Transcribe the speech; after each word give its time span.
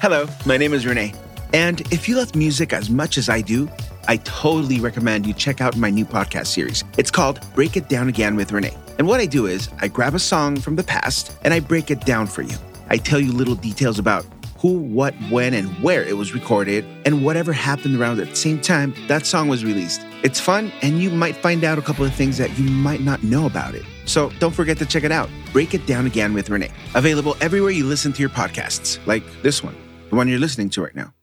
Hello, 0.00 0.26
my 0.46 0.56
name 0.56 0.72
is 0.72 0.86
Renee. 0.86 1.12
And 1.52 1.82
if 1.92 2.08
you 2.08 2.16
love 2.16 2.34
music 2.34 2.72
as 2.72 2.88
much 2.88 3.18
as 3.18 3.28
I 3.28 3.42
do, 3.42 3.68
I 4.08 4.16
totally 4.16 4.80
recommend 4.80 5.26
you 5.26 5.34
check 5.34 5.60
out 5.60 5.76
my 5.76 5.90
new 5.90 6.06
podcast 6.06 6.46
series. 6.46 6.84
It's 6.96 7.10
called 7.10 7.38
Break 7.54 7.76
It 7.76 7.90
Down 7.90 8.08
Again 8.08 8.34
with 8.34 8.50
Renee. 8.50 8.74
And 8.96 9.06
what 9.06 9.20
I 9.20 9.26
do 9.26 9.44
is 9.44 9.68
I 9.82 9.88
grab 9.88 10.14
a 10.14 10.18
song 10.18 10.56
from 10.56 10.76
the 10.76 10.82
past 10.82 11.36
and 11.42 11.52
I 11.52 11.60
break 11.60 11.90
it 11.90 12.00
down 12.06 12.28
for 12.28 12.40
you. 12.40 12.56
I 12.88 12.96
tell 12.96 13.20
you 13.20 13.30
little 13.30 13.54
details 13.54 13.98
about 13.98 14.24
who, 14.56 14.78
what, 14.78 15.14
when, 15.28 15.52
and 15.52 15.68
where 15.82 16.02
it 16.02 16.16
was 16.16 16.32
recorded, 16.32 16.86
and 17.04 17.22
whatever 17.22 17.52
happened 17.52 18.00
around 18.00 18.20
at 18.20 18.30
the 18.30 18.36
same 18.36 18.58
time 18.58 18.94
that 19.08 19.26
song 19.26 19.48
was 19.48 19.66
released. 19.66 20.00
It's 20.22 20.40
fun, 20.40 20.72
and 20.80 21.02
you 21.02 21.10
might 21.10 21.36
find 21.36 21.62
out 21.62 21.78
a 21.78 21.82
couple 21.82 22.06
of 22.06 22.14
things 22.14 22.38
that 22.38 22.58
you 22.58 22.70
might 22.70 23.00
not 23.00 23.22
know 23.22 23.44
about 23.44 23.74
it. 23.74 23.84
So 24.06 24.30
don't 24.38 24.54
forget 24.54 24.78
to 24.78 24.86
check 24.86 25.04
it 25.04 25.12
out. 25.12 25.28
Break 25.52 25.74
It 25.74 25.86
Down 25.86 26.06
Again 26.06 26.32
with 26.32 26.48
Renee. 26.48 26.72
Available 26.94 27.36
everywhere 27.42 27.70
you 27.70 27.84
listen 27.84 28.14
to 28.14 28.20
your 28.20 28.30
podcasts, 28.30 28.98
like 29.06 29.22
this 29.42 29.62
one, 29.62 29.74
the 30.10 30.16
one 30.16 30.28
you're 30.28 30.38
listening 30.38 30.68
to 30.70 30.82
right 30.82 30.94
now. 30.94 31.14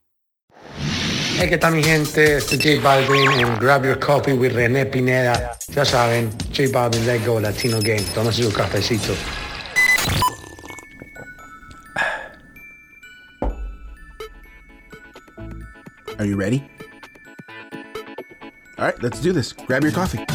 Hey, 1.37 1.49
¿qué 1.49 1.59
tal 1.59 1.73
mi 1.73 1.83
gente? 1.83 2.37
Este 2.37 2.55
es 2.55 2.59
J 2.59 2.79
Balvin 2.81 3.29
and 3.29 3.59
grab 3.59 3.85
your 3.85 3.97
coffee 3.97 4.33
with 4.33 4.53
René 4.53 4.91
Pineda. 4.91 5.55
Ya 5.69 5.83
saben, 5.83 6.31
J 6.51 6.67
Balvin, 6.71 7.05
let 7.05 7.23
go, 7.23 7.35
Latino 7.39 7.79
game. 7.79 8.03
Tómase 8.15 8.43
su 8.43 8.51
cafecito. 8.51 9.13
Are 16.17 16.25
you 16.25 16.35
ready? 16.35 16.63
All 18.79 18.85
right, 18.85 19.03
let's 19.03 19.21
do 19.21 19.31
this. 19.31 19.53
Grab 19.53 19.83
your 19.83 19.91
coffee. 19.91 20.25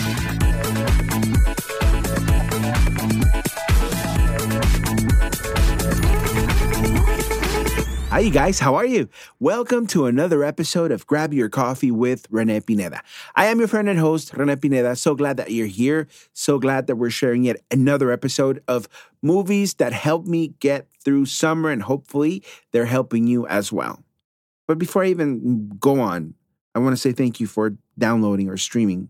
Hi, 8.12 8.18
you 8.18 8.30
guys. 8.30 8.58
How 8.58 8.74
are 8.74 8.84
you? 8.84 9.08
Welcome 9.40 9.86
to 9.86 10.04
another 10.04 10.44
episode 10.44 10.92
of 10.92 11.06
Grab 11.06 11.32
Your 11.32 11.48
Coffee 11.48 11.90
with 11.90 12.26
Rene 12.30 12.60
Pineda. 12.60 13.00
I 13.36 13.46
am 13.46 13.58
your 13.58 13.68
friend 13.68 13.88
and 13.88 13.98
host, 13.98 14.36
Rene 14.36 14.54
Pineda. 14.56 14.96
So 14.96 15.14
glad 15.14 15.38
that 15.38 15.50
you're 15.50 15.66
here. 15.66 16.08
So 16.34 16.58
glad 16.58 16.88
that 16.88 16.96
we're 16.96 17.08
sharing 17.08 17.44
yet 17.44 17.56
another 17.70 18.12
episode 18.12 18.62
of 18.68 18.86
movies 19.22 19.72
that 19.76 19.94
help 19.94 20.26
me 20.26 20.48
get 20.60 20.88
through 21.02 21.24
summer, 21.24 21.70
and 21.70 21.82
hopefully 21.82 22.44
they're 22.72 22.84
helping 22.84 23.26
you 23.26 23.46
as 23.46 23.72
well. 23.72 24.04
But 24.68 24.78
before 24.78 25.04
I 25.04 25.06
even 25.06 25.70
go 25.80 25.98
on, 25.98 26.34
I 26.74 26.80
want 26.80 26.92
to 26.92 27.00
say 27.00 27.12
thank 27.12 27.40
you 27.40 27.46
for 27.46 27.78
downloading 27.96 28.50
or 28.50 28.58
streaming 28.58 29.08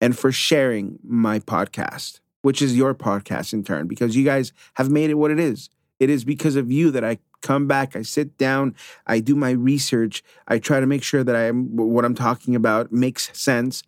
and 0.00 0.18
for 0.18 0.32
sharing 0.32 0.98
my 1.06 1.38
podcast, 1.38 2.20
which 2.40 2.62
is 2.62 2.74
your 2.74 2.94
podcast 2.94 3.52
in 3.52 3.62
turn, 3.62 3.88
because 3.88 4.16
you 4.16 4.24
guys 4.24 4.54
have 4.76 4.90
made 4.90 5.10
it 5.10 5.16
what 5.16 5.30
it 5.30 5.38
is. 5.38 5.68
It 6.00 6.08
is 6.08 6.24
because 6.24 6.56
of 6.56 6.72
you 6.72 6.90
that 6.92 7.04
I 7.04 7.18
come 7.42 7.66
back, 7.66 7.96
I 7.96 8.02
sit 8.02 8.36
down, 8.38 8.74
I 9.06 9.20
do 9.20 9.34
my 9.34 9.50
research, 9.50 10.22
I 10.46 10.58
try 10.58 10.80
to 10.80 10.86
make 10.86 11.02
sure 11.02 11.24
that 11.24 11.36
I 11.36 11.44
am 11.44 11.76
what 11.76 12.04
I'm 12.04 12.14
talking 12.14 12.54
about 12.54 12.92
makes 12.92 13.36
sense, 13.38 13.82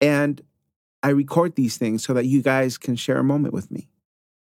and 0.00 0.40
I 1.02 1.10
record 1.10 1.56
these 1.56 1.76
things 1.76 2.04
so 2.04 2.14
that 2.14 2.26
you 2.26 2.42
guys 2.42 2.78
can 2.78 2.96
share 2.96 3.18
a 3.18 3.24
moment 3.24 3.54
with 3.54 3.70
me. 3.70 3.88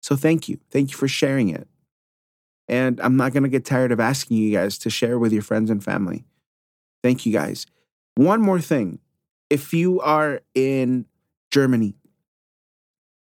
So 0.00 0.16
thank 0.16 0.48
you. 0.48 0.58
Thank 0.70 0.91
you 0.91 0.97
for 0.97 1.08
sharing 1.08 1.48
it. 1.48 1.66
And 2.69 3.00
I'm 3.00 3.16
not 3.16 3.33
going 3.33 3.42
to 3.42 3.48
get 3.48 3.64
tired 3.64 3.92
of 3.92 4.00
asking 4.00 4.38
you 4.38 4.53
guys 4.53 4.78
to 4.78 4.91
share 4.91 5.19
with 5.19 5.33
your 5.33 5.42
friends 5.42 5.70
and 5.70 5.83
family. 5.83 6.25
Thank 7.03 7.27
you 7.27 7.33
guys. 7.33 7.66
One 8.16 8.41
more 8.41 8.60
thing. 8.60 8.98
If 9.50 9.72
you 9.72 10.00
are 10.00 10.41
in 10.55 11.06
Germany, 11.50 11.94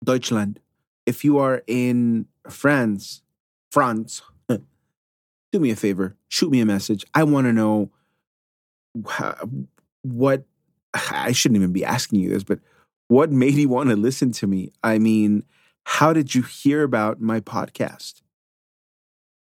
Deutschland, 0.03 0.61
if 1.07 1.25
you 1.25 1.39
are 1.39 1.63
in 1.67 2.27
France, 2.49 3.23
France, 3.71 4.23
do 5.55 5.61
me 5.61 5.71
a 5.71 5.77
favor, 5.77 6.17
shoot 6.29 6.51
me 6.51 6.61
a 6.61 6.67
message. 6.67 7.05
I 7.15 7.23
want 7.23 7.47
to 7.47 7.53
know 7.53 7.91
what 10.03 10.45
I 10.93 11.33
shouldn't 11.33 11.59
even 11.59 11.73
be 11.73 11.85
asking 11.85 12.21
you 12.21 12.31
this, 12.31 12.43
but 12.43 12.59
what 13.09 13.31
made 13.31 13.55
you 13.55 13.69
want 13.69 13.91
to 13.91 13.97
listen 13.97 14.33
to 14.33 14.47
me? 14.49 14.73
I 14.83 14.99
mean, 14.99 15.45
how 15.85 16.13
did 16.13 16.35
you 16.35 16.43
hear 16.43 16.83
about 16.83 17.21
my 17.21 17.39
podcast? 17.39 18.23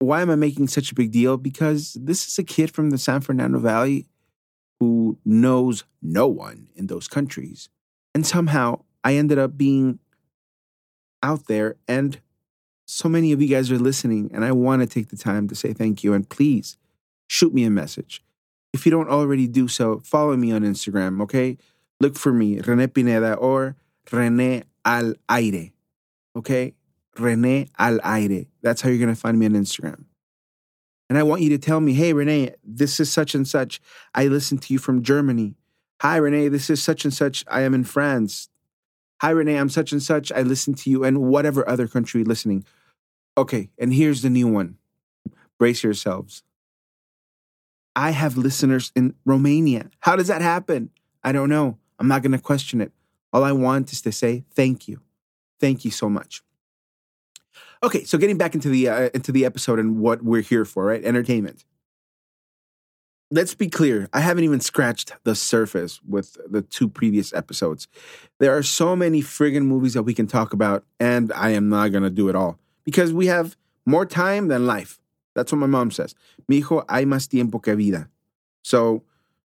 Why 0.00 0.22
am 0.22 0.30
I 0.30 0.34
making 0.34 0.68
such 0.68 0.90
a 0.90 0.94
big 0.94 1.12
deal? 1.12 1.36
Because 1.36 1.96
this 2.00 2.26
is 2.26 2.38
a 2.38 2.44
kid 2.44 2.72
from 2.72 2.90
the 2.90 2.98
San 2.98 3.20
Fernando 3.20 3.58
Valley 3.58 4.08
who 4.80 5.18
knows 5.24 5.84
no 6.02 6.26
one 6.26 6.68
in 6.74 6.88
those 6.88 7.06
countries. 7.06 7.68
And 8.14 8.26
somehow 8.26 8.82
I 9.04 9.14
ended 9.14 9.38
up 9.38 9.56
being 9.56 10.00
out 11.22 11.46
there, 11.46 11.76
and 11.86 12.18
so 12.90 13.08
many 13.08 13.32
of 13.32 13.40
you 13.40 13.48
guys 13.48 13.70
are 13.70 13.78
listening. 13.78 14.30
And 14.34 14.44
I 14.44 14.52
want 14.52 14.82
to 14.82 14.86
take 14.86 15.08
the 15.08 15.16
time 15.16 15.48
to 15.48 15.54
say 15.54 15.72
thank 15.72 16.02
you. 16.02 16.12
And 16.12 16.28
please 16.28 16.76
shoot 17.28 17.54
me 17.54 17.64
a 17.64 17.70
message. 17.70 18.22
If 18.72 18.84
you 18.84 18.90
don't 18.90 19.08
already 19.08 19.46
do 19.46 19.68
so, 19.68 20.00
follow 20.00 20.36
me 20.36 20.52
on 20.52 20.62
Instagram, 20.62 21.22
okay? 21.22 21.56
Look 22.00 22.16
for 22.16 22.32
me, 22.32 22.60
Rene 22.60 22.86
Pineda 22.88 23.34
or 23.34 23.76
Rene 24.10 24.64
Al 24.84 25.14
Aire, 25.28 25.70
okay? 26.36 26.74
Rene 27.18 27.68
Al 27.78 28.00
Aire. 28.04 28.46
That's 28.62 28.80
how 28.80 28.88
you're 28.88 28.98
going 28.98 29.14
to 29.14 29.20
find 29.20 29.38
me 29.38 29.46
on 29.46 29.52
Instagram. 29.52 30.04
And 31.08 31.18
I 31.18 31.24
want 31.24 31.42
you 31.42 31.48
to 31.50 31.58
tell 31.58 31.80
me, 31.80 31.94
hey, 31.94 32.12
Renee, 32.12 32.54
this 32.64 33.00
is 33.00 33.12
such 33.12 33.34
and 33.34 33.46
such. 33.46 33.80
I 34.14 34.26
listened 34.26 34.62
to 34.62 34.72
you 34.72 34.78
from 34.78 35.02
Germany. 35.02 35.56
Hi, 36.02 36.16
Renee, 36.16 36.48
this 36.48 36.70
is 36.70 36.80
such 36.80 37.04
and 37.04 37.12
such. 37.12 37.44
I 37.48 37.62
am 37.62 37.74
in 37.74 37.82
France. 37.82 38.48
Hi, 39.20 39.30
Renee, 39.30 39.56
I'm 39.56 39.68
such 39.68 39.90
and 39.90 40.02
such. 40.02 40.30
I 40.30 40.42
listen 40.42 40.74
to 40.74 40.90
you 40.90 41.04
and 41.04 41.22
whatever 41.22 41.68
other 41.68 41.88
country 41.88 42.22
listening. 42.22 42.64
Okay, 43.36 43.70
and 43.78 43.92
here's 43.92 44.22
the 44.22 44.30
new 44.30 44.48
one. 44.48 44.76
Brace 45.58 45.82
yourselves. 45.82 46.42
I 47.94 48.10
have 48.10 48.36
listeners 48.36 48.92
in 48.94 49.14
Romania. 49.24 49.90
How 50.00 50.16
does 50.16 50.28
that 50.28 50.42
happen? 50.42 50.90
I 51.22 51.32
don't 51.32 51.48
know. 51.48 51.78
I'm 51.98 52.08
not 52.08 52.22
going 52.22 52.32
to 52.32 52.38
question 52.38 52.80
it. 52.80 52.92
All 53.32 53.44
I 53.44 53.52
want 53.52 53.92
is 53.92 54.00
to 54.02 54.12
say 54.12 54.44
thank 54.54 54.88
you. 54.88 55.00
Thank 55.60 55.84
you 55.84 55.90
so 55.90 56.08
much. 56.08 56.42
Okay, 57.82 58.04
so 58.04 58.18
getting 58.18 58.38
back 58.38 58.54
into 58.54 58.68
the 58.68 58.88
uh, 58.88 59.10
into 59.14 59.32
the 59.32 59.44
episode 59.44 59.78
and 59.78 60.00
what 60.00 60.22
we're 60.22 60.42
here 60.42 60.64
for, 60.64 60.84
right? 60.84 61.04
Entertainment. 61.04 61.64
Let's 63.30 63.54
be 63.54 63.68
clear. 63.68 64.08
I 64.12 64.20
haven't 64.20 64.44
even 64.44 64.60
scratched 64.60 65.12
the 65.22 65.34
surface 65.34 66.00
with 66.06 66.36
the 66.50 66.62
two 66.62 66.88
previous 66.88 67.32
episodes. 67.32 67.86
There 68.38 68.56
are 68.56 68.62
so 68.62 68.96
many 68.96 69.22
friggin' 69.22 69.66
movies 69.66 69.94
that 69.94 70.02
we 70.02 70.14
can 70.14 70.26
talk 70.26 70.52
about, 70.52 70.84
and 70.98 71.32
I 71.32 71.50
am 71.50 71.68
not 71.68 71.92
gonna 71.92 72.10
do 72.10 72.28
it 72.28 72.34
all 72.34 72.58
because 72.84 73.12
we 73.12 73.26
have 73.26 73.56
more 73.86 74.06
time 74.06 74.48
than 74.48 74.66
life. 74.66 75.00
That's 75.34 75.52
what 75.52 75.58
my 75.58 75.66
mom 75.66 75.90
says. 75.90 76.14
Mijo, 76.50 76.84
hay 76.88 77.04
más 77.04 77.28
tiempo 77.28 77.60
que 77.60 77.74
vida. 77.74 78.08
So 78.62 79.02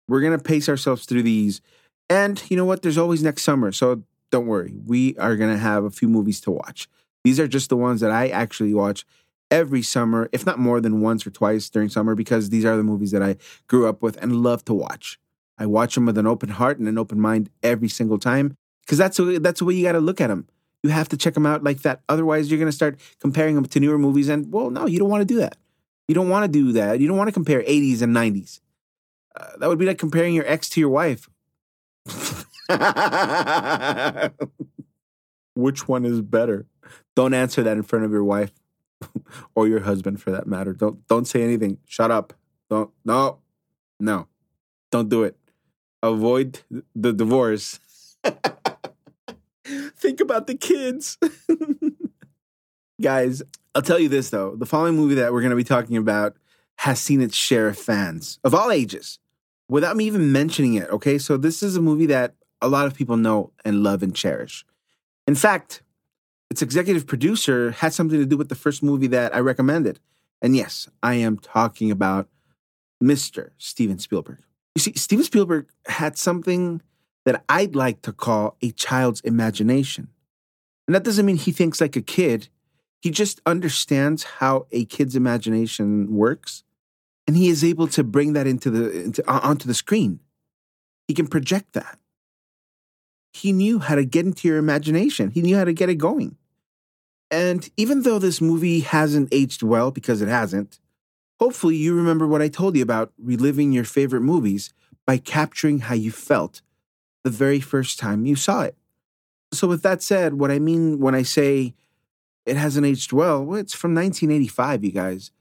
we're 0.07 0.21
gonna 0.21 0.39
pace 0.39 0.69
ourselves 0.69 1.05
through 1.05 1.23
these, 1.23 1.61
and 2.09 2.41
you 2.49 2.57
know 2.57 2.65
what? 2.65 2.81
There's 2.81 2.97
always 2.97 3.23
next 3.23 3.43
summer, 3.43 3.71
so 3.71 4.03
don't 4.31 4.47
worry. 4.47 4.73
We 4.85 5.17
are 5.17 5.35
gonna 5.35 5.57
have 5.57 5.83
a 5.83 5.91
few 5.91 6.07
movies 6.07 6.39
to 6.41 6.51
watch. 6.51 6.87
These 7.23 7.39
are 7.39 7.47
just 7.47 7.69
the 7.69 7.77
ones 7.77 8.01
that 8.01 8.11
I 8.11 8.29
actually 8.29 8.73
watch 8.73 9.05
every 9.49 9.81
summer, 9.81 10.29
if 10.31 10.45
not 10.45 10.59
more 10.59 10.79
than 10.79 11.01
once 11.01 11.27
or 11.27 11.29
twice 11.29 11.69
during 11.69 11.89
summer, 11.89 12.15
because 12.15 12.49
these 12.49 12.65
are 12.65 12.77
the 12.77 12.83
movies 12.83 13.11
that 13.11 13.21
I 13.21 13.35
grew 13.67 13.87
up 13.87 14.01
with 14.01 14.21
and 14.21 14.41
love 14.41 14.63
to 14.65 14.73
watch. 14.73 15.19
I 15.57 15.65
watch 15.65 15.95
them 15.95 16.05
with 16.05 16.17
an 16.17 16.25
open 16.25 16.49
heart 16.49 16.79
and 16.79 16.87
an 16.87 16.97
open 16.97 17.19
mind 17.19 17.49
every 17.61 17.89
single 17.89 18.17
time, 18.17 18.55
because 18.85 18.97
that's 18.97 19.19
that's 19.39 19.59
the 19.59 19.65
way 19.65 19.75
you 19.75 19.83
got 19.83 19.91
to 19.91 19.99
look 19.99 20.21
at 20.21 20.27
them. 20.27 20.47
You 20.83 20.89
have 20.89 21.09
to 21.09 21.17
check 21.17 21.35
them 21.35 21.45
out 21.45 21.63
like 21.63 21.83
that. 21.83 22.01
Otherwise, 22.09 22.49
you're 22.49 22.57
going 22.57 22.67
to 22.67 22.75
start 22.75 22.99
comparing 23.19 23.55
them 23.55 23.65
to 23.65 23.79
newer 23.79 23.97
movies, 23.97 24.29
and 24.29 24.51
well, 24.51 24.69
no, 24.69 24.87
you 24.87 24.99
don't 24.99 25.09
want 25.09 25.21
to 25.21 25.33
do 25.33 25.39
that. 25.39 25.57
You 26.07 26.15
don't 26.15 26.29
want 26.29 26.43
to 26.43 26.51
do 26.51 26.71
that. 26.73 26.99
You 26.99 27.07
don't 27.07 27.17
want 27.17 27.27
to 27.27 27.33
compare 27.33 27.61
80s 27.61 28.01
and 28.01 28.15
90s. 28.15 28.59
Uh, 29.35 29.57
that 29.59 29.69
would 29.69 29.79
be 29.79 29.85
like 29.85 29.97
comparing 29.97 30.33
your 30.33 30.47
ex 30.47 30.69
to 30.69 30.79
your 30.79 30.89
wife. 30.89 31.29
Which 35.53 35.87
one 35.87 36.05
is 36.05 36.21
better? 36.21 36.65
Don't 37.15 37.33
answer 37.33 37.63
that 37.63 37.77
in 37.77 37.83
front 37.83 38.05
of 38.05 38.11
your 38.11 38.23
wife 38.23 38.51
or 39.55 39.67
your 39.67 39.81
husband 39.81 40.21
for 40.21 40.31
that 40.31 40.47
matter. 40.47 40.73
Don't 40.73 41.05
don't 41.07 41.25
say 41.25 41.43
anything. 41.43 41.77
Shut 41.85 42.11
up. 42.11 42.33
Don't 42.69 42.91
no. 43.05 43.39
No. 43.99 44.27
Don't 44.91 45.09
do 45.09 45.23
it. 45.23 45.37
Avoid 46.03 46.61
the 46.95 47.13
divorce. 47.13 47.79
Think 50.01 50.19
about 50.19 50.47
the 50.47 50.55
kids. 50.55 51.19
Guys, 53.01 53.43
I'll 53.75 53.83
tell 53.83 53.99
you 53.99 54.09
this 54.09 54.31
though. 54.31 54.55
The 54.55 54.65
following 54.65 54.95
movie 54.95 55.15
that 55.15 55.31
we're 55.31 55.41
going 55.41 55.51
to 55.51 55.55
be 55.55 55.63
talking 55.63 55.95
about 55.95 56.35
has 56.79 56.99
seen 56.99 57.21
its 57.21 57.35
share 57.35 57.67
of 57.67 57.77
fans 57.77 58.39
of 58.43 58.55
all 58.55 58.71
ages 58.71 59.19
without 59.69 59.95
me 59.95 60.05
even 60.05 60.31
mentioning 60.31 60.73
it, 60.73 60.89
okay? 60.89 61.19
So 61.19 61.37
this 61.37 61.61
is 61.61 61.75
a 61.75 61.81
movie 61.81 62.07
that 62.07 62.33
a 62.61 62.67
lot 62.67 62.87
of 62.87 62.95
people 62.95 63.15
know 63.15 63.53
and 63.63 63.83
love 63.83 64.01
and 64.01 64.15
cherish. 64.15 64.65
In 65.27 65.35
fact, 65.35 65.83
its 66.49 66.63
executive 66.63 67.05
producer 67.05 67.71
had 67.71 67.93
something 67.93 68.19
to 68.19 68.25
do 68.25 68.37
with 68.37 68.49
the 68.49 68.55
first 68.55 68.81
movie 68.81 69.07
that 69.07 69.33
I 69.35 69.39
recommended. 69.39 69.99
And 70.41 70.55
yes, 70.55 70.89
I 71.03 71.13
am 71.15 71.37
talking 71.37 71.91
about 71.91 72.27
Mr. 73.01 73.51
Steven 73.57 73.99
Spielberg. 73.99 74.39
You 74.75 74.81
see, 74.81 74.93
Steven 74.93 75.23
Spielberg 75.23 75.67
had 75.85 76.17
something 76.17 76.81
that 77.26 77.44
I'd 77.47 77.76
like 77.76 78.02
to 78.03 78.14
call 78.14 78.58
a 78.62 78.72
child's 78.72 79.22
imagination. 79.22 80.09
And 80.88 80.96
that 80.96 81.03
doesn't 81.03 81.26
mean 81.26 81.38
he 81.38 81.52
thinks 81.52 81.79
like 81.79 81.96
a 81.96 82.02
kid, 82.02 82.50
he 83.02 83.12
just 83.12 83.41
understands 83.46 84.23
how 84.23 84.68
a 84.72 84.85
kid's 84.85 85.16
imagination 85.16 86.14
works. 86.14 86.64
and 87.28 87.38
he 87.38 87.47
is 87.47 87.64
able 87.64 87.88
to 87.88 88.03
bring 88.03 88.34
that 88.34 88.47
into 88.47 88.70
the 88.70 89.03
into, 89.03 89.29
onto 89.29 89.68
the 89.68 89.73
screen. 89.73 90.20
He 91.08 91.14
can 91.14 91.28
project 91.28 91.73
that. 91.73 91.97
He 93.34 93.53
knew 93.53 93.79
how 93.79 93.96
to 93.96 94.03
get 94.06 94.26
into 94.26 94.47
your 94.47 94.58
imagination. 94.58 95.32
He 95.32 95.41
knew 95.41 95.56
how 95.56 95.64
to 95.64 95.73
get 95.73 95.90
it 95.90 95.96
going. 95.96 96.35
And 97.29 97.70
even 97.78 98.02
though 98.02 98.20
this 98.20 98.41
movie 98.41 98.82
hasn't 98.82 99.29
aged 99.32 99.64
well 99.64 99.91
because 99.91 100.22
it 100.22 100.28
hasn't, 100.28 100.79
hopefully 101.40 101.78
you 101.78 101.96
remember 101.96 102.28
what 102.28 102.41
I 102.41 102.50
told 102.50 102.76
you 102.76 102.84
about 102.84 103.14
reliving 103.18 103.72
your 103.72 103.85
favorite 103.85 104.22
movies 104.22 104.73
by 105.06 105.18
capturing 105.18 105.79
how 105.79 105.96
you 105.96 106.12
felt 106.12 106.62
the 107.23 107.29
very 107.29 107.59
first 107.59 108.00
time 108.00 108.26
you 108.26 108.35
saw 108.35 108.64
it. 108.64 108.76
So, 109.53 109.68
with 109.68 109.84
that 109.84 110.02
said, 110.02 110.35
what 110.35 110.52
I 110.52 110.59
mean 110.59 111.00
when 111.00 111.14
I 111.14 111.23
say 111.23 111.73
it 112.46 112.58
hasn't 112.58 112.85
aged 112.85 113.14
well, 113.14 113.44
well, 113.44 113.59
it's 113.59 113.73
from 113.73 113.94
1985, 113.94 114.84
you 114.84 114.91
guys. 114.91 115.32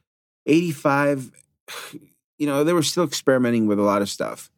85, 0.47 1.31
you 2.39 2.47
know, 2.47 2.65
they 2.65 2.73
were 2.73 2.83
still 2.83 3.05
experimenting 3.05 3.67
with 3.67 3.79
a 3.79 3.83
lot 3.83 4.03
of 4.03 4.09
stuff. 4.09 4.51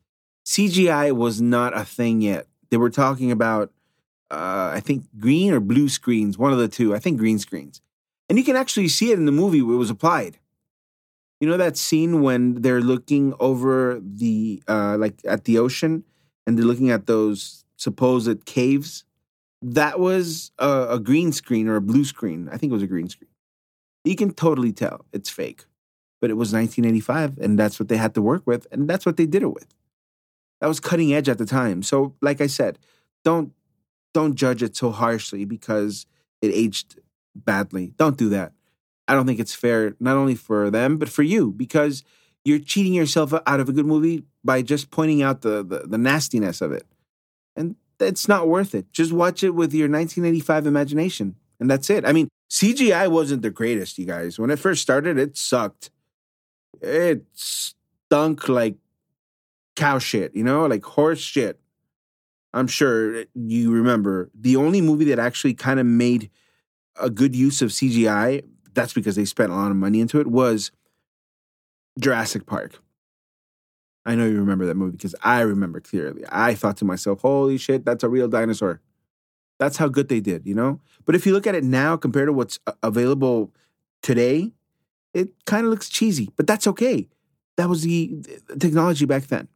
CGI 0.44 1.12
was 1.12 1.40
not 1.40 1.76
a 1.76 1.84
thing 1.84 2.20
yet. 2.20 2.46
They 2.70 2.76
were 2.76 2.90
talking 2.90 3.30
about, 3.30 3.70
uh, 4.30 4.70
I 4.74 4.80
think, 4.80 5.04
green 5.18 5.52
or 5.52 5.60
blue 5.60 5.88
screens, 5.88 6.38
one 6.38 6.52
of 6.52 6.58
the 6.58 6.68
two. 6.68 6.94
I 6.94 6.98
think 6.98 7.18
green 7.18 7.38
screens. 7.38 7.80
And 8.28 8.38
you 8.38 8.44
can 8.44 8.56
actually 8.56 8.88
see 8.88 9.12
it 9.12 9.18
in 9.18 9.26
the 9.26 9.32
movie 9.32 9.62
where 9.62 9.74
it 9.74 9.78
was 9.78 9.90
applied. 9.90 10.38
You 11.40 11.48
know 11.48 11.56
that 11.56 11.76
scene 11.76 12.22
when 12.22 12.62
they're 12.62 12.80
looking 12.80 13.34
over 13.40 14.00
the, 14.00 14.62
uh, 14.68 14.96
like 14.96 15.20
at 15.24 15.44
the 15.44 15.58
ocean 15.58 16.04
and 16.46 16.58
they're 16.58 16.64
looking 16.64 16.90
at 16.90 17.06
those 17.06 17.64
supposed 17.76 18.44
caves? 18.44 19.04
That 19.60 20.00
was 20.00 20.50
a, 20.58 20.86
a 20.90 20.98
green 20.98 21.32
screen 21.32 21.68
or 21.68 21.76
a 21.76 21.80
blue 21.80 22.04
screen. 22.04 22.48
I 22.50 22.56
think 22.56 22.70
it 22.70 22.74
was 22.74 22.82
a 22.82 22.88
green 22.88 23.08
screen. 23.08 23.30
You 24.04 24.16
can 24.16 24.32
totally 24.32 24.72
tell 24.72 25.04
it's 25.12 25.30
fake 25.30 25.64
but 26.22 26.30
it 26.30 26.34
was 26.34 26.52
1985 26.54 27.36
and 27.38 27.58
that's 27.58 27.78
what 27.78 27.88
they 27.88 27.96
had 27.98 28.14
to 28.14 28.22
work 28.22 28.46
with 28.46 28.66
and 28.70 28.88
that's 28.88 29.04
what 29.04 29.18
they 29.18 29.26
did 29.26 29.42
it 29.42 29.52
with 29.52 29.66
that 30.60 30.68
was 30.68 30.80
cutting 30.80 31.12
edge 31.12 31.28
at 31.28 31.36
the 31.36 31.44
time 31.44 31.82
so 31.82 32.14
like 32.22 32.40
i 32.40 32.46
said 32.46 32.78
don't 33.24 33.52
don't 34.14 34.36
judge 34.36 34.62
it 34.62 34.74
so 34.74 34.90
harshly 34.90 35.44
because 35.44 36.06
it 36.40 36.52
aged 36.54 37.00
badly 37.34 37.92
don't 37.98 38.16
do 38.16 38.30
that 38.30 38.52
i 39.08 39.14
don't 39.14 39.26
think 39.26 39.40
it's 39.40 39.54
fair 39.54 39.94
not 39.98 40.16
only 40.16 40.36
for 40.36 40.70
them 40.70 40.96
but 40.96 41.08
for 41.08 41.24
you 41.24 41.50
because 41.50 42.04
you're 42.44 42.58
cheating 42.58 42.94
yourself 42.94 43.34
out 43.46 43.60
of 43.60 43.68
a 43.68 43.72
good 43.72 43.86
movie 43.86 44.22
by 44.44 44.62
just 44.62 44.90
pointing 44.90 45.22
out 45.22 45.42
the, 45.42 45.62
the, 45.62 45.80
the 45.86 45.98
nastiness 45.98 46.60
of 46.60 46.72
it. 46.72 46.86
And 47.56 47.76
it's 48.00 48.28
not 48.28 48.48
worth 48.48 48.74
it. 48.74 48.92
Just 48.92 49.12
watch 49.12 49.42
it 49.44 49.50
with 49.50 49.72
your 49.72 49.88
1985 49.88 50.66
imagination 50.66 51.36
and 51.60 51.70
that's 51.70 51.90
it. 51.90 52.04
I 52.04 52.12
mean 52.12 52.28
cgi 52.50 53.10
wasn't 53.10 53.42
the 53.42 53.50
greatest 53.50 53.98
you 53.98 54.04
guys. 54.04 54.38
When 54.38 54.50
it 54.50 54.58
first 54.58 54.82
started 54.82 55.18
it 55.18 55.36
sucked. 55.36 55.90
It 56.80 57.24
stunk 57.34 58.48
like 58.48 58.76
cow 59.76 59.98
shit, 59.98 60.34
you 60.34 60.42
know, 60.42 60.66
like 60.66 60.84
horse 60.84 61.20
shit. 61.20 61.60
I'm 62.54 62.66
sure 62.66 63.24
you 63.34 63.72
remember. 63.72 64.30
The 64.34 64.56
only 64.56 64.80
movie 64.80 65.06
that 65.06 65.18
actually 65.18 65.54
kind 65.54 65.80
of 65.80 65.86
made 65.86 66.30
a 67.00 67.08
good 67.08 67.34
use 67.34 67.62
of 67.62 67.70
CGI, 67.70 68.44
that's 68.74 68.92
because 68.92 69.16
they 69.16 69.24
spent 69.24 69.52
a 69.52 69.54
lot 69.54 69.70
of 69.70 69.76
money 69.76 70.00
into 70.00 70.20
it, 70.20 70.26
was 70.26 70.70
Jurassic 71.98 72.46
Park. 72.46 72.82
I 74.04 74.14
know 74.14 74.26
you 74.26 74.38
remember 74.38 74.66
that 74.66 74.76
movie 74.76 74.96
because 74.96 75.14
I 75.22 75.40
remember 75.40 75.80
clearly. 75.80 76.24
I 76.28 76.54
thought 76.54 76.76
to 76.78 76.84
myself, 76.84 77.20
holy 77.20 77.56
shit, 77.56 77.84
that's 77.84 78.02
a 78.02 78.08
real 78.08 78.28
dinosaur. 78.28 78.80
That's 79.58 79.76
how 79.76 79.88
good 79.88 80.08
they 80.08 80.20
did, 80.20 80.44
you 80.44 80.54
know? 80.54 80.80
But 81.04 81.14
if 81.14 81.24
you 81.24 81.32
look 81.32 81.46
at 81.46 81.54
it 81.54 81.62
now 81.62 81.96
compared 81.96 82.26
to 82.26 82.32
what's 82.32 82.58
available 82.82 83.52
today, 84.02 84.52
it 85.14 85.28
kind 85.44 85.64
of 85.64 85.70
looks 85.70 85.88
cheesy, 85.88 86.30
but 86.36 86.46
that's 86.46 86.66
okay. 86.66 87.08
That 87.56 87.68
was 87.68 87.82
the, 87.82 88.24
the 88.48 88.56
technology 88.58 89.04
back 89.04 89.28
then. 89.28 89.46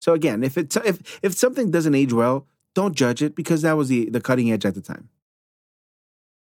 So 0.00 0.14
again, 0.14 0.42
if 0.42 0.56
it's 0.56 0.76
if 0.76 1.20
if 1.22 1.34
something 1.34 1.70
doesn't 1.70 1.94
age 1.94 2.12
well, 2.12 2.46
don't 2.74 2.94
judge 2.94 3.22
it 3.22 3.36
because 3.36 3.62
that 3.62 3.76
was 3.76 3.88
the 3.88 4.08
the 4.10 4.20
cutting 4.20 4.50
edge 4.50 4.64
at 4.64 4.74
the 4.74 4.80
time. 4.80 5.08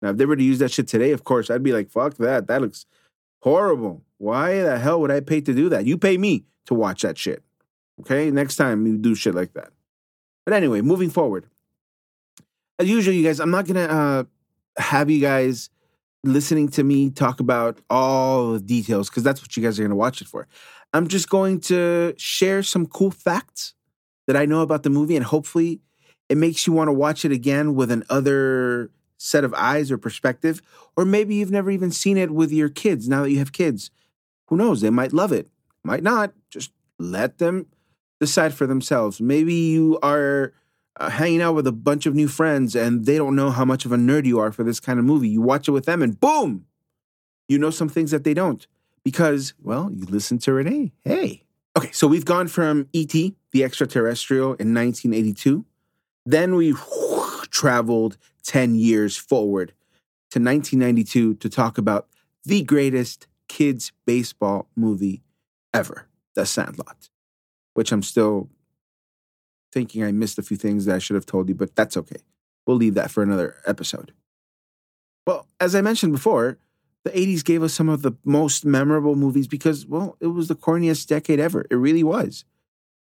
Now, 0.02 0.10
if 0.10 0.18
they 0.18 0.26
were 0.26 0.36
to 0.36 0.44
use 0.44 0.60
that 0.60 0.72
shit 0.72 0.88
today, 0.88 1.12
of 1.12 1.24
course, 1.24 1.50
I'd 1.50 1.64
be 1.64 1.72
like, 1.72 1.90
fuck 1.90 2.16
that. 2.18 2.48
That 2.48 2.62
looks 2.62 2.86
horrible. 3.42 4.04
Why 4.18 4.62
the 4.62 4.78
hell 4.78 5.00
would 5.02 5.12
I 5.12 5.22
pay 5.22 5.42
to 5.42 5.54
do 5.54 5.70
that? 5.70 5.86
You 5.86 5.98
pay 5.98 6.18
me 6.18 6.46
to 6.66 6.74
watch 6.74 7.02
that 7.02 7.18
shit. 7.18 7.44
Okay? 8.02 8.32
Next 8.32 8.56
time 8.56 8.86
you 8.88 8.98
do 8.98 9.16
shit 9.16 9.36
like 9.36 9.54
that. 9.54 9.72
But 10.46 10.54
anyway, 10.54 10.82
moving 10.82 11.10
forward. 11.10 11.46
As 12.80 12.90
usual, 12.90 13.14
you 13.14 13.24
guys, 13.24 13.40
I'm 13.40 13.52
not 13.52 13.68
gonna 13.68 13.82
uh, 13.82 14.24
have 14.78 15.10
you 15.10 15.22
guys 15.22 15.70
listening 16.24 16.70
to 16.70 16.84
me 16.84 17.10
talk 17.10 17.40
about 17.40 17.80
all 17.90 18.54
the 18.54 18.60
details 18.60 19.10
because 19.10 19.24
that's 19.24 19.42
what 19.42 19.56
you 19.56 19.64
guys 19.64 19.78
are 19.78 19.84
going 19.84 19.90
to 19.90 19.96
watch 19.96 20.22
it 20.22 20.28
for. 20.28 20.48
I'm 20.94 21.08
just 21.08 21.30
going 21.30 21.60
to 21.62 22.14
share 22.18 22.64
some 22.64 22.86
cool 22.86 23.12
facts 23.12 23.74
that 24.28 24.38
I 24.38 24.46
know 24.46 24.62
about 24.62 24.84
the 24.84 24.90
movie, 24.90 25.16
and 25.16 25.26
hopefully, 25.26 25.82
it 26.30 26.38
makes 26.38 26.66
you 26.66 26.74
want 26.74 26.88
to 26.88 26.94
watch 26.94 27.26
it 27.26 27.32
again 27.32 27.76
with 27.76 27.92
an 27.92 28.04
other 28.10 28.90
set 29.18 29.44
of 29.44 29.54
eyes 29.56 29.92
or 29.92 29.98
perspective. 29.98 30.62
Or 30.96 31.04
maybe 31.04 31.36
you've 31.36 31.52
never 31.52 31.72
even 31.72 31.92
seen 31.92 32.18
it 32.18 32.32
with 32.32 32.52
your 32.52 32.70
kids 32.70 33.10
now 33.10 33.24
that 33.24 33.32
you 33.32 33.40
have 33.40 33.52
kids. 33.52 33.92
Who 34.48 34.58
knows? 34.58 34.82
They 34.82 34.90
might 34.90 35.14
love 35.14 35.32
it, 35.32 35.50
might 35.84 36.04
not. 36.04 36.34
Just 36.50 36.72
let 37.00 37.38
them 37.38 37.68
decide 38.20 38.54
for 38.54 38.68
themselves. 38.68 39.20
Maybe 39.20 39.54
you 39.54 40.00
are 40.02 40.54
uh, 40.98 41.10
hanging 41.10 41.42
out 41.42 41.56
with 41.56 41.68
a 41.68 41.72
bunch 41.72 42.06
of 42.06 42.16
new 42.16 42.28
friends 42.28 42.76
and 42.76 43.06
they 43.06 43.18
don't 43.18 43.36
know 43.36 43.50
how 43.50 43.66
much 43.66 43.86
of 43.86 43.92
a 43.92 43.98
nerd 43.98 44.26
you 44.26 44.40
are 44.40 44.52
for 44.52 44.64
this 44.64 44.80
kind 44.80 45.00
of 45.00 45.06
movie. 45.06 45.28
You 45.28 45.42
watch 45.42 45.68
it 45.68 45.72
with 45.72 45.86
them 45.86 46.02
and 46.02 46.20
boom, 46.20 46.66
you 47.48 47.58
know 47.58 47.70
some 47.70 47.90
things 47.90 48.12
that 48.12 48.24
they 48.24 48.34
don't 48.34 48.66
because, 49.04 49.54
well, 49.62 49.92
you 49.92 50.06
listen 50.06 50.38
to 50.40 50.54
Renee. 50.54 50.94
Hey. 51.04 51.44
Okay, 51.76 51.92
so 51.92 52.08
we've 52.08 52.26
gone 52.26 52.48
from 52.48 52.88
E.T., 52.94 53.36
the 53.52 53.64
extraterrestrial, 53.64 54.54
in 54.54 54.74
1982. 54.76 55.66
Then 56.26 56.56
we 56.56 56.72
whoosh, 56.72 57.48
traveled 57.50 58.18
10 58.44 58.76
years 58.76 59.18
forward 59.18 59.74
to 60.30 60.40
1992 60.40 61.36
to 61.36 61.50
talk 61.50 61.80
about 61.80 62.08
the 62.46 62.62
greatest 62.62 63.28
kids' 63.48 63.92
baseball 64.06 64.68
movie 64.76 65.23
ever, 65.74 66.08
The 66.36 66.46
Sandlot, 66.46 67.10
which 67.74 67.92
I'm 67.92 68.04
still 68.04 68.50
thinking 69.72 70.04
I 70.04 70.12
missed 70.12 70.38
a 70.38 70.44
few 70.44 70.58
things 70.58 70.86
that 70.86 70.96
I 70.96 71.00
should 71.00 71.16
have 71.16 71.26
told 71.26 71.50
you, 71.50 71.56
but 71.56 71.76
that's 71.76 71.98
okay. 71.98 72.22
We'll 72.66 72.78
leave 72.78 72.94
that 72.96 73.12
for 73.12 73.24
another 73.24 73.56
episode. 73.66 74.14
Well, 75.26 75.48
as 75.60 75.76
I 75.76 75.82
mentioned 75.82 76.14
before, 76.14 76.58
the 77.04 77.12
80s 77.12 77.44
gave 77.44 77.64
us 77.64 77.74
some 77.74 77.90
of 77.90 78.02
the 78.02 78.14
most 78.24 78.66
memorable 78.66 79.16
movies 79.16 79.48
because, 79.48 79.86
well, 79.86 80.16
it 80.20 80.28
was 80.28 80.48
the 80.48 80.56
corniest 80.56 81.08
decade 81.08 81.40
ever. 81.40 81.66
It 81.70 81.76
really 81.76 82.04
was. 82.04 82.46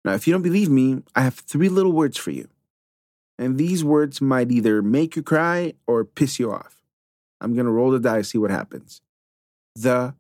Now, 0.06 0.14
if 0.14 0.28
you 0.28 0.34
don't 0.34 0.42
believe 0.42 0.70
me, 0.70 1.04
I 1.16 1.22
have 1.22 1.36
three 1.36 1.70
little 1.70 1.92
words 1.92 2.18
for 2.18 2.32
you. 2.32 2.48
And 3.38 3.58
these 3.58 3.84
words 3.84 4.22
might 4.22 4.52
either 4.52 4.82
make 4.82 5.16
you 5.16 5.24
cry 5.24 5.74
or 5.88 6.04
piss 6.06 6.40
you 6.40 6.52
off. 6.52 6.82
I'm 7.42 7.54
going 7.54 7.66
to 7.66 7.72
roll 7.72 7.92
the 7.92 8.00
dice, 8.00 8.30
see 8.30 8.38
what 8.38 8.52
happens. 8.52 9.02
The 9.76 10.16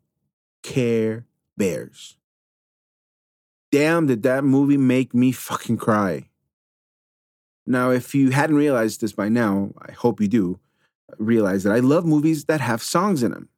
Care 0.63 1.25
Bears. 1.57 2.17
Damn, 3.71 4.07
did 4.07 4.23
that 4.23 4.43
movie 4.43 4.77
make 4.77 5.13
me 5.13 5.31
fucking 5.31 5.77
cry. 5.77 6.29
Now, 7.67 7.91
if 7.91 8.15
you 8.15 8.31
hadn't 8.31 8.55
realized 8.55 9.01
this 9.01 9.13
by 9.13 9.29
now, 9.29 9.71
I 9.87 9.91
hope 9.91 10.19
you 10.19 10.27
do 10.27 10.59
realize 11.17 11.63
that 11.63 11.73
I 11.73 11.79
love 11.79 12.05
movies 12.05 12.45
that 12.45 12.61
have 12.61 12.81
songs 12.81 13.23
in 13.23 13.31
them. 13.31 13.49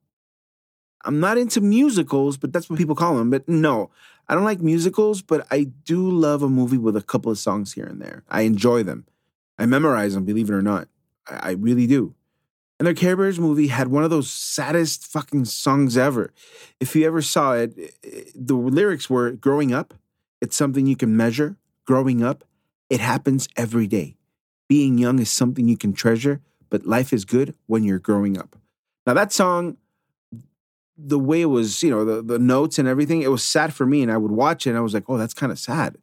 I'm 1.03 1.19
not 1.19 1.37
into 1.37 1.61
musicals, 1.61 2.37
but 2.37 2.53
that's 2.53 2.69
what 2.69 2.77
people 2.77 2.95
call 2.95 3.15
them. 3.17 3.29
But 3.29 3.47
no, 3.47 3.89
I 4.27 4.35
don't 4.35 4.43
like 4.43 4.61
musicals, 4.61 5.21
but 5.21 5.47
I 5.49 5.63
do 5.63 6.09
love 6.09 6.43
a 6.43 6.49
movie 6.49 6.77
with 6.77 6.95
a 6.95 7.01
couple 7.01 7.31
of 7.31 7.39
songs 7.39 7.73
here 7.73 7.85
and 7.85 8.01
there. 8.01 8.23
I 8.29 8.41
enjoy 8.41 8.83
them. 8.83 9.05
I 9.57 9.65
memorize 9.65 10.13
them, 10.13 10.25
believe 10.25 10.49
it 10.49 10.53
or 10.53 10.61
not. 10.61 10.87
I, 11.27 11.49
I 11.49 11.51
really 11.51 11.87
do. 11.87 12.13
And 12.79 12.87
the 12.87 12.93
Care 12.93 13.15
Bears 13.15 13.39
movie 13.39 13.67
had 13.67 13.89
one 13.89 14.03
of 14.03 14.09
those 14.09 14.29
saddest 14.29 15.05
fucking 15.05 15.45
songs 15.45 15.97
ever. 15.97 16.33
If 16.79 16.95
you 16.95 17.05
ever 17.05 17.21
saw 17.21 17.53
it, 17.53 17.75
the 18.33 18.55
lyrics 18.55 19.09
were 19.09 19.31
growing 19.31 19.71
up, 19.71 19.93
it's 20.41 20.55
something 20.55 20.87
you 20.87 20.95
can 20.95 21.15
measure. 21.15 21.57
Growing 21.85 22.23
up, 22.23 22.43
it 22.89 22.99
happens 22.99 23.47
every 23.55 23.87
day. 23.87 24.17
Being 24.67 24.97
young 24.97 25.19
is 25.19 25.31
something 25.31 25.67
you 25.67 25.77
can 25.77 25.93
treasure, 25.93 26.41
but 26.69 26.85
life 26.85 27.13
is 27.13 27.25
good 27.25 27.55
when 27.67 27.83
you're 27.83 27.99
growing 27.99 28.37
up. 28.37 28.55
Now, 29.05 29.13
that 29.13 29.31
song, 29.31 29.77
the 30.97 31.19
way 31.19 31.41
it 31.41 31.45
was, 31.45 31.81
you 31.81 31.89
know, 31.89 32.05
the, 32.05 32.21
the 32.21 32.39
notes 32.39 32.77
and 32.77 32.87
everything, 32.87 33.21
it 33.21 33.31
was 33.31 33.43
sad 33.43 33.73
for 33.73 33.85
me. 33.85 34.01
And 34.01 34.11
I 34.11 34.17
would 34.17 34.31
watch 34.31 34.65
it 34.65 34.71
and 34.71 34.77
I 34.77 34.81
was 34.81 34.93
like, 34.93 35.05
oh, 35.07 35.17
that's 35.17 35.33
kind 35.33 35.51
of 35.51 35.59
sad. 35.59 35.97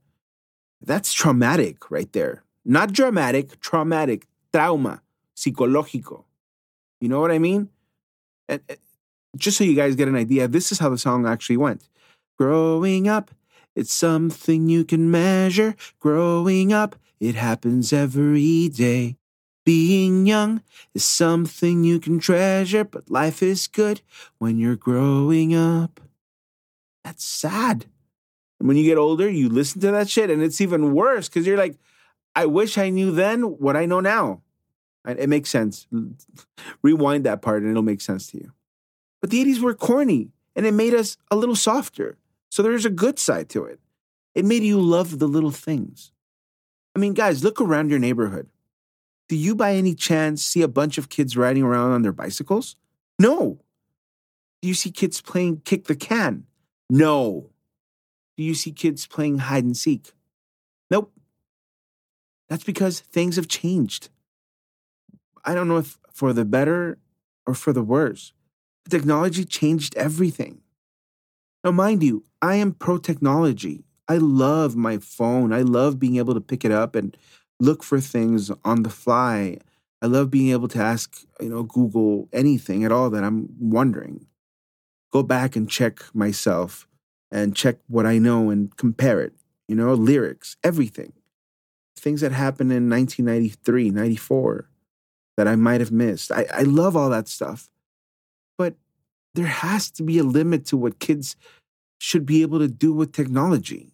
That's 0.80 1.12
traumatic 1.12 1.90
right 1.90 2.12
there. 2.12 2.44
Not 2.64 2.92
dramatic, 2.92 3.60
traumatic, 3.60 4.26
trauma, 4.52 5.02
psicológico. 5.36 6.24
You 7.00 7.08
know 7.08 7.20
what 7.20 7.30
I 7.30 7.38
mean? 7.38 7.70
And, 8.48 8.60
eh, 8.68 8.76
just 9.36 9.58
so 9.58 9.64
you 9.64 9.74
guys 9.74 9.94
get 9.94 10.08
an 10.08 10.16
idea, 10.16 10.48
this 10.48 10.72
is 10.72 10.78
how 10.78 10.88
the 10.88 10.98
song 10.98 11.26
actually 11.26 11.56
went. 11.56 11.88
Growing 12.38 13.08
up 13.08 13.30
it's 13.78 13.92
something 13.92 14.68
you 14.68 14.84
can 14.84 15.08
measure. 15.08 15.76
Growing 16.00 16.72
up, 16.72 16.96
it 17.20 17.36
happens 17.36 17.92
every 17.92 18.68
day. 18.68 19.16
Being 19.64 20.26
young 20.26 20.62
is 20.94 21.04
something 21.04 21.84
you 21.84 22.00
can 22.00 22.18
treasure, 22.18 22.82
but 22.82 23.08
life 23.08 23.40
is 23.40 23.68
good 23.68 24.00
when 24.38 24.58
you're 24.58 24.74
growing 24.74 25.54
up. 25.54 26.00
That's 27.04 27.22
sad. 27.22 27.86
And 28.58 28.66
when 28.66 28.76
you 28.76 28.82
get 28.82 28.98
older, 28.98 29.30
you 29.30 29.48
listen 29.48 29.80
to 29.82 29.92
that 29.92 30.10
shit 30.10 30.28
and 30.28 30.42
it's 30.42 30.60
even 30.60 30.92
worse 30.92 31.28
because 31.28 31.46
you're 31.46 31.56
like, 31.56 31.78
I 32.34 32.46
wish 32.46 32.78
I 32.78 32.88
knew 32.88 33.12
then 33.12 33.42
what 33.42 33.76
I 33.76 33.86
know 33.86 34.00
now. 34.00 34.42
It 35.06 35.28
makes 35.28 35.50
sense. 35.50 35.86
Rewind 36.82 37.24
that 37.26 37.42
part 37.42 37.62
and 37.62 37.70
it'll 37.70 37.82
make 37.84 38.00
sense 38.00 38.26
to 38.32 38.38
you. 38.38 38.52
But 39.20 39.30
the 39.30 39.44
80s 39.44 39.60
were 39.60 39.74
corny 39.74 40.32
and 40.56 40.66
it 40.66 40.74
made 40.74 40.94
us 40.94 41.16
a 41.30 41.36
little 41.36 41.54
softer. 41.54 42.18
So 42.50 42.62
there's 42.62 42.84
a 42.84 42.90
good 42.90 43.18
side 43.18 43.48
to 43.50 43.64
it. 43.64 43.80
It 44.34 44.44
made 44.44 44.62
you 44.62 44.80
love 44.80 45.18
the 45.18 45.26
little 45.26 45.50
things. 45.50 46.12
I 46.94 46.98
mean, 46.98 47.14
guys, 47.14 47.44
look 47.44 47.60
around 47.60 47.90
your 47.90 47.98
neighborhood. 47.98 48.48
Do 49.28 49.36
you 49.36 49.54
by 49.54 49.74
any 49.74 49.94
chance 49.94 50.42
see 50.44 50.62
a 50.62 50.68
bunch 50.68 50.96
of 50.96 51.08
kids 51.08 51.36
riding 51.36 51.62
around 51.62 51.92
on 51.92 52.02
their 52.02 52.12
bicycles? 52.12 52.76
No. 53.18 53.60
Do 54.62 54.68
you 54.68 54.74
see 54.74 54.90
kids 54.90 55.20
playing 55.20 55.62
kick 55.64 55.84
the 55.84 55.94
can? 55.94 56.44
No. 56.88 57.50
Do 58.36 58.42
you 58.42 58.54
see 58.54 58.72
kids 58.72 59.06
playing 59.06 59.38
hide 59.38 59.64
and 59.64 59.76
seek? 59.76 60.12
Nope. 60.90 61.12
That's 62.48 62.64
because 62.64 63.00
things 63.00 63.36
have 63.36 63.48
changed. 63.48 64.08
I 65.44 65.54
don't 65.54 65.68
know 65.68 65.78
if 65.78 65.98
for 66.12 66.32
the 66.32 66.44
better 66.44 66.98
or 67.46 67.54
for 67.54 67.72
the 67.72 67.82
worse. 67.82 68.32
Technology 68.88 69.44
changed 69.44 69.94
everything. 69.96 70.62
Now, 71.62 71.72
mind 71.72 72.02
you, 72.02 72.24
I 72.40 72.56
am 72.56 72.72
pro 72.72 72.98
technology. 72.98 73.84
I 74.08 74.16
love 74.16 74.76
my 74.76 74.98
phone. 74.98 75.52
I 75.52 75.62
love 75.62 75.98
being 75.98 76.16
able 76.16 76.34
to 76.34 76.40
pick 76.40 76.64
it 76.64 76.70
up 76.70 76.94
and 76.94 77.16
look 77.60 77.82
for 77.82 78.00
things 78.00 78.50
on 78.64 78.82
the 78.82 78.90
fly. 78.90 79.58
I 80.00 80.06
love 80.06 80.30
being 80.30 80.50
able 80.50 80.68
to 80.68 80.78
ask, 80.78 81.24
you 81.40 81.48
know, 81.48 81.64
Google 81.64 82.28
anything 82.32 82.84
at 82.84 82.92
all 82.92 83.10
that 83.10 83.24
I'm 83.24 83.48
wondering. 83.58 84.26
Go 85.12 85.22
back 85.22 85.56
and 85.56 85.68
check 85.68 86.02
myself 86.14 86.86
and 87.30 87.56
check 87.56 87.78
what 87.88 88.06
I 88.06 88.18
know 88.18 88.50
and 88.50 88.74
compare 88.76 89.20
it, 89.20 89.34
you 89.66 89.74
know, 89.74 89.92
lyrics, 89.94 90.56
everything. 90.62 91.12
Things 91.96 92.20
that 92.20 92.32
happened 92.32 92.70
in 92.72 92.88
1993, 92.88 93.90
94 93.90 94.68
that 95.36 95.48
I 95.48 95.56
might 95.56 95.80
have 95.80 95.92
missed. 95.92 96.30
I, 96.30 96.46
I 96.52 96.62
love 96.62 96.96
all 96.96 97.10
that 97.10 97.28
stuff. 97.28 97.68
But 98.56 98.74
there 99.34 99.46
has 99.46 99.90
to 99.92 100.02
be 100.02 100.18
a 100.18 100.24
limit 100.24 100.64
to 100.66 100.76
what 100.76 101.00
kids 101.00 101.36
should 101.98 102.24
be 102.24 102.42
able 102.42 102.58
to 102.58 102.68
do 102.68 102.92
with 102.92 103.12
technology. 103.12 103.92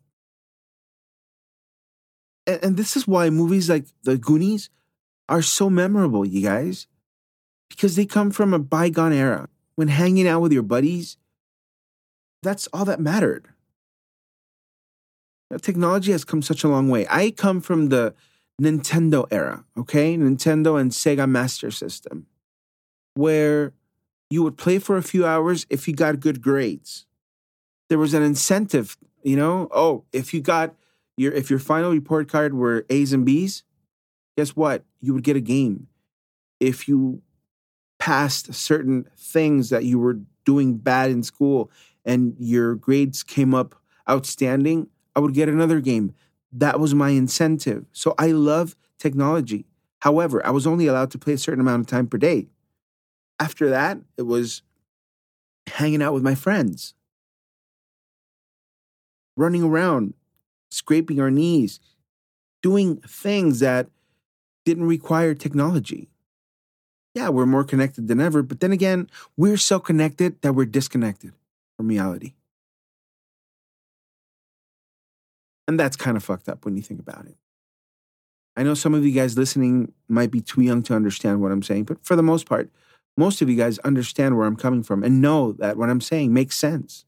And, 2.46 2.62
and 2.62 2.76
this 2.76 2.96
is 2.96 3.08
why 3.08 3.30
movies 3.30 3.68
like 3.68 3.86
The 4.02 4.18
Goonies 4.18 4.70
are 5.28 5.42
so 5.42 5.70
memorable, 5.70 6.24
you 6.24 6.42
guys, 6.42 6.86
because 7.70 7.96
they 7.96 8.06
come 8.06 8.30
from 8.30 8.52
a 8.52 8.58
bygone 8.58 9.12
era 9.12 9.48
when 9.74 9.88
hanging 9.88 10.28
out 10.28 10.40
with 10.40 10.52
your 10.52 10.62
buddies, 10.62 11.16
that's 12.42 12.68
all 12.72 12.84
that 12.84 13.00
mattered. 13.00 13.48
Now, 15.50 15.56
technology 15.56 16.12
has 16.12 16.24
come 16.24 16.42
such 16.42 16.64
a 16.64 16.68
long 16.68 16.88
way. 16.88 17.06
I 17.08 17.30
come 17.30 17.60
from 17.60 17.88
the 17.88 18.14
Nintendo 18.60 19.26
era, 19.30 19.64
okay? 19.76 20.16
Nintendo 20.16 20.80
and 20.80 20.90
Sega 20.90 21.28
Master 21.28 21.70
System, 21.70 22.26
where 23.14 23.72
you 24.30 24.42
would 24.42 24.56
play 24.56 24.78
for 24.78 24.96
a 24.96 25.02
few 25.02 25.26
hours 25.26 25.66
if 25.70 25.88
you 25.88 25.94
got 25.94 26.20
good 26.20 26.40
grades. 26.42 27.06
There 27.94 28.00
was 28.00 28.12
an 28.12 28.24
incentive, 28.24 28.96
you 29.22 29.36
know? 29.36 29.68
Oh, 29.70 30.02
if 30.12 30.34
you 30.34 30.40
got 30.40 30.74
your 31.16 31.32
if 31.32 31.48
your 31.48 31.60
final 31.60 31.92
report 31.92 32.28
card 32.28 32.52
were 32.52 32.84
A's 32.90 33.12
and 33.12 33.24
B's, 33.24 33.62
guess 34.36 34.56
what? 34.56 34.82
You 35.00 35.14
would 35.14 35.22
get 35.22 35.36
a 35.36 35.40
game. 35.40 35.86
If 36.58 36.88
you 36.88 37.22
passed 38.00 38.52
certain 38.52 39.04
things 39.16 39.70
that 39.70 39.84
you 39.84 40.00
were 40.00 40.18
doing 40.44 40.76
bad 40.76 41.12
in 41.12 41.22
school 41.22 41.70
and 42.04 42.34
your 42.40 42.74
grades 42.74 43.22
came 43.22 43.54
up 43.54 43.76
outstanding, 44.10 44.88
I 45.14 45.20
would 45.20 45.32
get 45.32 45.48
another 45.48 45.80
game. 45.80 46.14
That 46.50 46.80
was 46.80 46.96
my 46.96 47.10
incentive. 47.10 47.86
So 47.92 48.16
I 48.18 48.32
love 48.32 48.74
technology. 48.98 49.66
However, 50.00 50.44
I 50.44 50.50
was 50.50 50.66
only 50.66 50.88
allowed 50.88 51.12
to 51.12 51.18
play 51.18 51.34
a 51.34 51.38
certain 51.38 51.60
amount 51.60 51.82
of 51.82 51.86
time 51.86 52.08
per 52.08 52.18
day. 52.18 52.48
After 53.38 53.70
that, 53.70 53.98
it 54.18 54.22
was 54.22 54.62
hanging 55.68 56.02
out 56.02 56.12
with 56.12 56.24
my 56.24 56.34
friends, 56.34 56.94
running 59.36 59.62
around, 59.62 60.14
scraping 60.70 61.20
our 61.20 61.30
knees, 61.30 61.80
doing 62.62 62.96
things 62.96 63.60
that 63.60 63.88
didn't 64.64 64.84
require 64.84 65.34
technology. 65.34 66.08
Yeah, 67.14 67.28
we're 67.28 67.46
more 67.46 67.64
connected 67.64 68.08
than 68.08 68.20
ever, 68.20 68.42
but 68.42 68.60
then 68.60 68.72
again, 68.72 69.08
we're 69.36 69.56
so 69.56 69.78
connected 69.78 70.40
that 70.42 70.54
we're 70.54 70.66
disconnected 70.66 71.32
from 71.76 71.88
reality. 71.88 72.34
And 75.68 75.78
that's 75.78 75.96
kind 75.96 76.16
of 76.16 76.24
fucked 76.24 76.48
up 76.48 76.64
when 76.64 76.76
you 76.76 76.82
think 76.82 77.00
about 77.00 77.26
it. 77.26 77.36
I 78.56 78.62
know 78.62 78.74
some 78.74 78.94
of 78.94 79.04
you 79.04 79.12
guys 79.12 79.36
listening 79.36 79.92
might 80.08 80.30
be 80.30 80.40
too 80.40 80.60
young 80.60 80.82
to 80.84 80.94
understand 80.94 81.40
what 81.40 81.52
I'm 81.52 81.62
saying, 81.62 81.84
but 81.84 82.04
for 82.04 82.16
the 82.16 82.22
most 82.22 82.48
part, 82.48 82.70
most 83.16 83.42
of 83.42 83.48
you 83.48 83.56
guys 83.56 83.78
understand 83.80 84.36
where 84.36 84.46
I'm 84.46 84.56
coming 84.56 84.82
from 84.82 85.02
and 85.02 85.20
know 85.20 85.52
that 85.52 85.76
what 85.76 85.90
I'm 85.90 86.00
saying 86.00 86.32
makes 86.32 86.56
sense. 86.56 87.04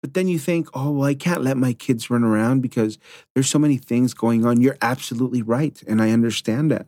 But 0.00 0.14
then 0.14 0.28
you 0.28 0.38
think, 0.38 0.68
oh, 0.74 0.92
well, 0.92 1.08
I 1.08 1.14
can't 1.14 1.42
let 1.42 1.56
my 1.56 1.72
kids 1.72 2.08
run 2.08 2.22
around 2.22 2.60
because 2.60 2.98
there's 3.34 3.50
so 3.50 3.58
many 3.58 3.76
things 3.76 4.14
going 4.14 4.46
on. 4.46 4.60
You're 4.60 4.78
absolutely 4.80 5.42
right. 5.42 5.82
And 5.88 6.00
I 6.00 6.10
understand 6.10 6.70
that. 6.70 6.86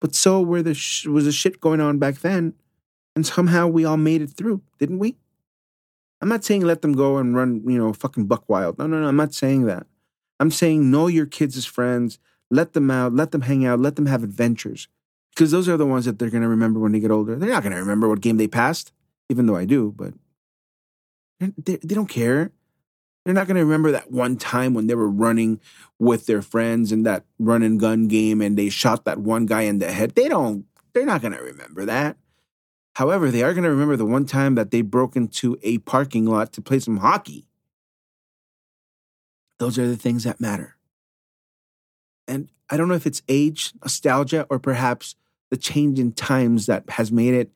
But 0.00 0.14
so 0.14 0.42
were 0.42 0.62
the 0.62 0.74
sh- 0.74 1.06
was 1.06 1.24
the 1.24 1.32
shit 1.32 1.60
going 1.60 1.80
on 1.80 1.98
back 1.98 2.18
then. 2.18 2.54
And 3.16 3.26
somehow 3.26 3.68
we 3.68 3.84
all 3.84 3.96
made 3.96 4.20
it 4.20 4.30
through, 4.30 4.60
didn't 4.78 4.98
we? 4.98 5.16
I'm 6.20 6.28
not 6.28 6.44
saying 6.44 6.62
let 6.62 6.82
them 6.82 6.94
go 6.94 7.16
and 7.16 7.36
run, 7.36 7.62
you 7.66 7.78
know, 7.78 7.92
fucking 7.92 8.26
buck 8.26 8.48
wild. 8.48 8.78
No, 8.78 8.86
no, 8.86 9.00
no. 9.00 9.08
I'm 9.08 9.16
not 9.16 9.34
saying 9.34 9.66
that. 9.66 9.86
I'm 10.40 10.50
saying 10.50 10.90
know 10.90 11.06
your 11.06 11.26
kids 11.26 11.56
as 11.56 11.64
friends. 11.64 12.18
Let 12.50 12.72
them 12.72 12.90
out. 12.90 13.14
Let 13.14 13.30
them 13.30 13.42
hang 13.42 13.64
out. 13.64 13.80
Let 13.80 13.96
them 13.96 14.06
have 14.06 14.22
adventures. 14.22 14.88
Because 15.30 15.50
those 15.50 15.68
are 15.68 15.76
the 15.76 15.86
ones 15.86 16.04
that 16.04 16.18
they're 16.18 16.30
going 16.30 16.42
to 16.42 16.48
remember 16.48 16.78
when 16.78 16.92
they 16.92 17.00
get 17.00 17.10
older. 17.10 17.36
They're 17.36 17.50
not 17.50 17.62
going 17.62 17.74
to 17.74 17.78
remember 17.78 18.08
what 18.08 18.20
game 18.20 18.36
they 18.36 18.46
passed, 18.46 18.92
even 19.28 19.46
though 19.46 19.56
I 19.56 19.64
do, 19.64 19.92
but 19.96 20.14
they, 21.40 21.76
they 21.76 21.94
don't 21.94 22.08
care. 22.08 22.52
They're 23.24 23.34
not 23.34 23.46
going 23.46 23.56
to 23.56 23.64
remember 23.64 23.92
that 23.92 24.10
one 24.10 24.36
time 24.36 24.74
when 24.74 24.86
they 24.86 24.94
were 24.94 25.08
running 25.08 25.60
with 25.98 26.26
their 26.26 26.42
friends 26.42 26.92
in 26.92 27.04
that 27.04 27.24
run 27.38 27.62
and 27.62 27.80
gun 27.80 28.06
game 28.06 28.42
and 28.42 28.58
they 28.58 28.68
shot 28.68 29.04
that 29.06 29.18
one 29.18 29.46
guy 29.46 29.62
in 29.62 29.78
the 29.78 29.90
head. 29.90 30.14
They 30.14 30.28
don't, 30.28 30.66
they're 30.92 31.06
not 31.06 31.22
going 31.22 31.32
to 31.32 31.42
remember 31.42 31.86
that. 31.86 32.16
However, 32.96 33.30
they 33.30 33.42
are 33.42 33.54
going 33.54 33.64
to 33.64 33.70
remember 33.70 33.96
the 33.96 34.04
one 34.04 34.26
time 34.26 34.54
that 34.56 34.70
they 34.70 34.82
broke 34.82 35.16
into 35.16 35.58
a 35.62 35.78
parking 35.78 36.26
lot 36.26 36.52
to 36.52 36.62
play 36.62 36.78
some 36.78 36.98
hockey. 36.98 37.48
Those 39.58 39.78
are 39.78 39.86
the 39.86 39.96
things 39.96 40.24
that 40.24 40.40
matter. 40.40 40.76
And 42.28 42.50
I 42.70 42.76
don't 42.76 42.88
know 42.88 42.94
if 42.94 43.06
it's 43.06 43.22
age, 43.28 43.72
nostalgia, 43.82 44.46
or 44.50 44.58
perhaps 44.58 45.16
the 45.50 45.56
change 45.56 45.98
in 45.98 46.12
times 46.12 46.66
that 46.66 46.88
has 46.90 47.10
made 47.10 47.34
it 47.34 47.50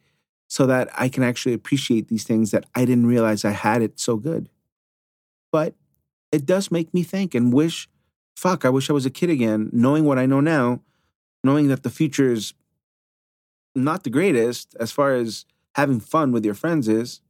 so 0.49 0.67
that 0.67 0.89
I 0.99 1.09
can 1.09 1.23
actually 1.23 1.53
appreciate 1.53 2.09
these 2.09 2.25
things 2.25 2.51
that 2.51 2.65
I 2.75 2.85
didn't 2.85 3.07
realize 3.07 3.45
I 3.45 3.51
had 3.51 3.83
it 3.83 4.01
so 4.01 4.17
good. 4.17 4.49
But 5.53 5.75
it 6.33 6.47
does 6.47 6.71
make 6.71 6.93
me 6.93 7.03
think 7.03 7.35
and 7.35 7.53
wish, 7.53 7.89
fuck, 8.35 8.65
I 8.65 8.71
wish 8.71 8.89
I 8.89 8.95
was 8.95 9.07
a 9.07 9.11
kid 9.11 9.31
again, 9.31 9.69
knowing 9.73 10.05
what 10.05 10.19
I 10.19 10.27
know 10.27 10.41
now, 10.41 10.81
knowing 11.45 11.69
that 11.69 11.83
the 11.83 11.91
future 11.91 12.33
is 12.33 12.55
not 13.75 14.05
the 14.05 14.11
greatest 14.11 14.75
as 14.81 14.91
far 14.91 15.15
as 15.15 15.45
having 15.75 16.01
fun 16.01 16.33
with 16.33 16.45
your 16.45 16.55
friends 16.55 16.89
is. 16.89 17.21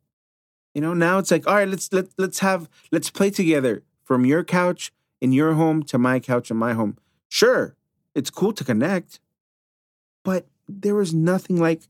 You 0.74 0.80
know, 0.80 0.94
now 0.94 1.18
it's 1.18 1.30
like, 1.30 1.46
all 1.46 1.56
right, 1.56 1.68
let's 1.68 1.92
let 1.92 2.06
let's 2.18 2.38
have 2.38 2.68
let's 2.92 3.10
play 3.10 3.30
together 3.30 3.82
from 4.04 4.24
your 4.24 4.44
couch 4.44 4.92
in 5.20 5.32
your 5.32 5.54
home 5.54 5.82
to 5.84 5.98
my 5.98 6.20
couch 6.20 6.50
in 6.50 6.56
my 6.56 6.72
home. 6.72 6.96
Sure, 7.28 7.74
it's 8.14 8.30
cool 8.30 8.52
to 8.52 8.64
connect, 8.64 9.18
but 10.24 10.46
there 10.68 10.94
was 10.94 11.12
nothing 11.12 11.56
like 11.56 11.82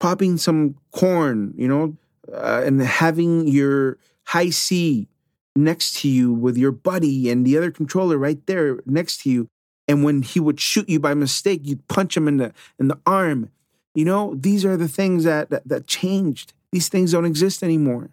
popping 0.00 0.36
some 0.36 0.76
corn, 0.90 1.54
you 1.56 1.68
know, 1.68 1.96
uh, 2.32 2.62
and 2.64 2.80
having 2.80 3.46
your 3.46 3.98
Hi-C 4.26 5.08
next 5.54 6.00
to 6.00 6.08
you 6.08 6.32
with 6.32 6.56
your 6.56 6.72
buddy 6.72 7.30
and 7.30 7.44
the 7.44 7.56
other 7.56 7.70
controller 7.70 8.16
right 8.16 8.44
there 8.46 8.80
next 8.86 9.22
to 9.22 9.30
you. 9.30 9.48
And 9.86 10.04
when 10.04 10.22
he 10.22 10.40
would 10.40 10.60
shoot 10.60 10.88
you 10.88 11.00
by 11.00 11.14
mistake, 11.14 11.62
you'd 11.64 11.86
punch 11.88 12.16
him 12.16 12.28
in 12.28 12.36
the 12.36 12.52
in 12.78 12.88
the 12.88 12.98
arm. 13.06 13.50
You 13.94 14.04
know, 14.04 14.34
these 14.34 14.64
are 14.64 14.76
the 14.76 14.88
things 14.88 15.24
that, 15.24 15.50
that, 15.50 15.66
that 15.66 15.86
changed. 15.88 16.52
These 16.70 16.88
things 16.88 17.12
don't 17.12 17.24
exist 17.24 17.62
anymore. 17.62 18.10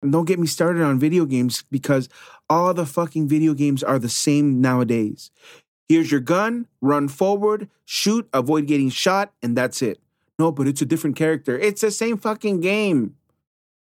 And 0.00 0.10
don't 0.10 0.24
get 0.24 0.38
me 0.38 0.46
started 0.46 0.82
on 0.82 0.98
video 0.98 1.26
games 1.26 1.62
because 1.70 2.08
all 2.48 2.72
the 2.72 2.86
fucking 2.86 3.28
video 3.28 3.52
games 3.52 3.82
are 3.82 3.98
the 3.98 4.08
same 4.08 4.60
nowadays. 4.60 5.30
Here's 5.88 6.10
your 6.10 6.20
gun, 6.20 6.66
run 6.80 7.08
forward, 7.08 7.68
shoot, 7.84 8.28
avoid 8.32 8.66
getting 8.66 8.88
shot, 8.88 9.32
and 9.42 9.54
that's 9.54 9.82
it. 9.82 10.00
No, 10.38 10.50
but 10.50 10.66
it's 10.66 10.82
a 10.82 10.86
different 10.86 11.16
character. 11.16 11.58
It's 11.58 11.82
the 11.82 11.90
same 11.90 12.16
fucking 12.16 12.60
game. 12.60 13.16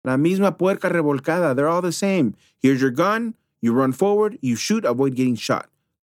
La 0.03 0.17
misma 0.17 0.57
puerca 0.57 0.89
revolcada. 0.89 1.55
They're 1.55 1.69
all 1.69 1.81
the 1.81 1.91
same. 1.91 2.35
Here's 2.59 2.81
your 2.81 2.91
gun. 2.91 3.35
You 3.61 3.73
run 3.73 3.93
forward. 3.93 4.37
You 4.41 4.55
shoot. 4.55 4.85
Avoid 4.85 5.15
getting 5.15 5.35
shot. 5.35 5.69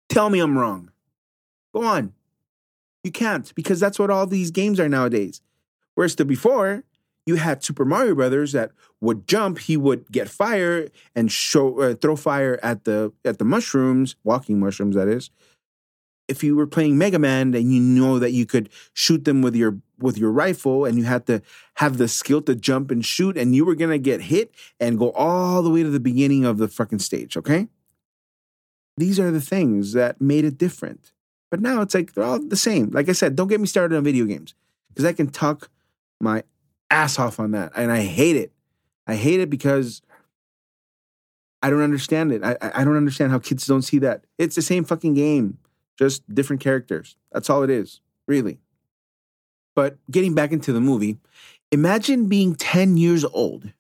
Tell 0.10 0.30
me 0.30 0.40
I'm 0.40 0.58
wrong. 0.58 0.92
Go 1.74 1.84
on. 1.84 2.14
You 3.04 3.12
can't 3.12 3.54
because 3.56 3.80
that's 3.80 4.00
what 4.00 4.10
all 4.10 4.26
these 4.26 4.52
games 4.52 4.80
are 4.80 4.88
nowadays. 4.88 5.42
Whereas 5.96 6.16
to 6.16 6.26
before, 6.26 6.84
you 7.26 7.36
had 7.36 7.64
Super 7.64 7.86
Mario 7.86 8.16
Brothers 8.16 8.54
that 8.54 8.72
would 9.02 9.28
jump, 9.28 9.60
he 9.60 9.78
would 9.78 10.10
get 10.12 10.30
fire 10.30 10.88
and 11.16 11.32
show 11.32 11.80
uh, 11.80 11.96
throw 11.96 12.16
fire 12.16 12.60
at 12.64 12.86
the 12.86 13.12
at 13.26 13.40
the 13.40 13.46
mushrooms, 13.46 14.16
walking 14.24 14.60
mushrooms 14.60 14.96
that 14.96 15.08
is. 15.08 15.30
If 16.28 16.44
you 16.44 16.56
were 16.56 16.68
playing 16.68 16.98
Mega 16.98 17.20
Man, 17.20 17.54
and 17.54 17.74
you 17.74 17.82
know 17.82 18.18
that 18.18 18.32
you 18.32 18.46
could 18.46 18.70
shoot 18.94 19.26
them 19.26 19.42
with 19.42 19.56
your 19.56 19.78
with 20.00 20.18
your 20.18 20.32
rifle, 20.32 20.86
and 20.86 20.98
you 20.98 21.04
had 21.04 21.26
to 21.28 21.42
have 21.76 21.98
the 21.98 22.08
skill 22.08 22.42
to 22.44 22.56
jump 22.56 22.92
and 22.92 23.06
shoot, 23.06 23.38
and 23.38 23.56
you 23.56 23.66
were 23.66 23.76
gonna 23.76 23.98
get 23.98 24.22
hit 24.22 24.54
and 24.80 24.98
go 24.98 25.12
all 25.12 25.62
the 25.62 25.70
way 25.70 25.84
to 25.84 25.90
the 25.90 26.00
beginning 26.00 26.46
of 26.46 26.58
the 26.58 26.68
fucking 26.68 27.00
stage. 27.00 27.36
Okay, 27.36 27.68
these 28.98 29.20
are 29.20 29.32
the 29.32 29.42
things 29.42 29.94
that 29.94 30.22
made 30.22 30.46
it 30.46 30.58
different. 30.58 31.12
But 31.52 31.62
now 31.62 31.82
it's 31.82 31.94
like 31.94 32.14
they're 32.14 32.24
all 32.24 32.40
the 32.40 32.56
same. 32.56 32.90
Like 32.90 33.10
I 33.10 33.12
said, 33.12 33.36
don't 33.36 33.48
get 33.48 33.60
me 33.60 33.68
started 33.68 33.96
on 33.96 34.04
video 34.04 34.26
games 34.26 34.56
because 34.90 35.06
I 35.06 35.14
can 35.14 35.30
talk 35.30 35.70
my 36.20 36.44
ass 36.90 37.20
off 37.20 37.40
on 37.40 37.52
that, 37.52 37.74
and 37.76 37.92
I 37.92 38.02
hate 38.02 38.36
it. 38.36 38.52
I 39.06 39.16
hate 39.16 39.40
it 39.40 39.50
because 39.50 40.02
I 41.62 41.70
don't 41.70 41.82
understand 41.82 42.32
it. 42.32 42.44
I 42.44 42.58
I 42.62 42.84
don't 42.84 42.98
understand 42.98 43.32
how 43.32 43.40
kids 43.40 43.66
don't 43.68 43.82
see 43.82 44.00
that. 44.00 44.26
It's 44.38 44.56
the 44.56 44.62
same 44.62 44.84
fucking 44.84 45.14
game, 45.14 45.60
just 45.98 46.24
different 46.34 46.62
characters. 46.62 47.16
That's 47.32 47.50
all 47.50 47.64
it 47.64 47.70
is, 47.70 48.02
really. 48.28 48.60
But 49.76 49.98
getting 50.12 50.34
back 50.34 50.52
into 50.52 50.74
the 50.74 50.82
movie, 50.82 51.18
imagine 51.72 52.28
being 52.28 52.56
10 52.56 52.98
years 52.98 53.26
old 53.26 53.72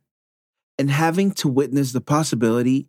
and 0.77 0.89
having 0.89 1.31
to 1.31 1.47
witness 1.47 1.91
the 1.91 2.01
possibility 2.01 2.87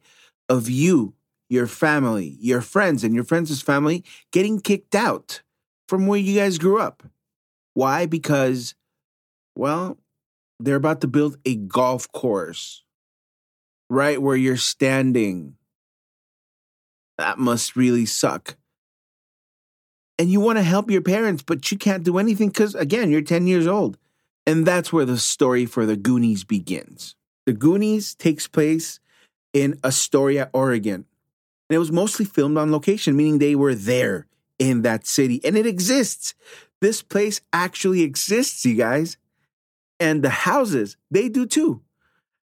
of 0.48 0.68
you, 0.70 1.14
your 1.48 1.66
family, 1.66 2.36
your 2.40 2.60
friends, 2.60 3.04
and 3.04 3.14
your 3.14 3.24
friends' 3.24 3.60
family 3.62 4.04
getting 4.32 4.60
kicked 4.60 4.94
out 4.94 5.42
from 5.88 6.06
where 6.06 6.18
you 6.18 6.34
guys 6.34 6.58
grew 6.58 6.78
up. 6.80 7.02
Why? 7.74 8.06
Because, 8.06 8.74
well, 9.54 9.98
they're 10.58 10.76
about 10.76 11.00
to 11.02 11.08
build 11.08 11.36
a 11.44 11.56
golf 11.56 12.10
course 12.12 12.82
right 13.90 14.20
where 14.20 14.36
you're 14.36 14.56
standing. 14.56 15.56
That 17.18 17.38
must 17.38 17.76
really 17.76 18.06
suck. 18.06 18.56
And 20.18 20.30
you 20.30 20.40
want 20.40 20.58
to 20.58 20.62
help 20.62 20.90
your 20.90 21.02
parents, 21.02 21.42
but 21.42 21.70
you 21.70 21.78
can't 21.78 22.04
do 22.04 22.18
anything 22.18 22.48
because, 22.48 22.74
again, 22.74 23.10
you're 23.10 23.22
10 23.22 23.46
years 23.46 23.66
old. 23.66 23.98
And 24.46 24.66
that's 24.66 24.92
where 24.92 25.04
the 25.04 25.18
story 25.18 25.66
for 25.66 25.86
the 25.86 25.96
Goonies 25.96 26.44
begins. 26.44 27.16
The 27.46 27.52
Goonies 27.52 28.14
takes 28.14 28.46
place 28.46 29.00
in 29.52 29.78
Astoria, 29.82 30.50
Oregon. 30.52 31.06
And 31.68 31.76
it 31.76 31.78
was 31.78 31.92
mostly 31.92 32.24
filmed 32.24 32.58
on 32.58 32.70
location, 32.70 33.16
meaning 33.16 33.38
they 33.38 33.54
were 33.54 33.74
there 33.74 34.26
in 34.58 34.82
that 34.82 35.06
city. 35.06 35.40
And 35.44 35.56
it 35.56 35.66
exists. 35.66 36.34
This 36.80 37.02
place 37.02 37.40
actually 37.52 38.02
exists, 38.02 38.64
you 38.64 38.74
guys. 38.74 39.16
And 39.98 40.22
the 40.22 40.30
houses, 40.30 40.96
they 41.10 41.28
do 41.28 41.46
too. 41.46 41.80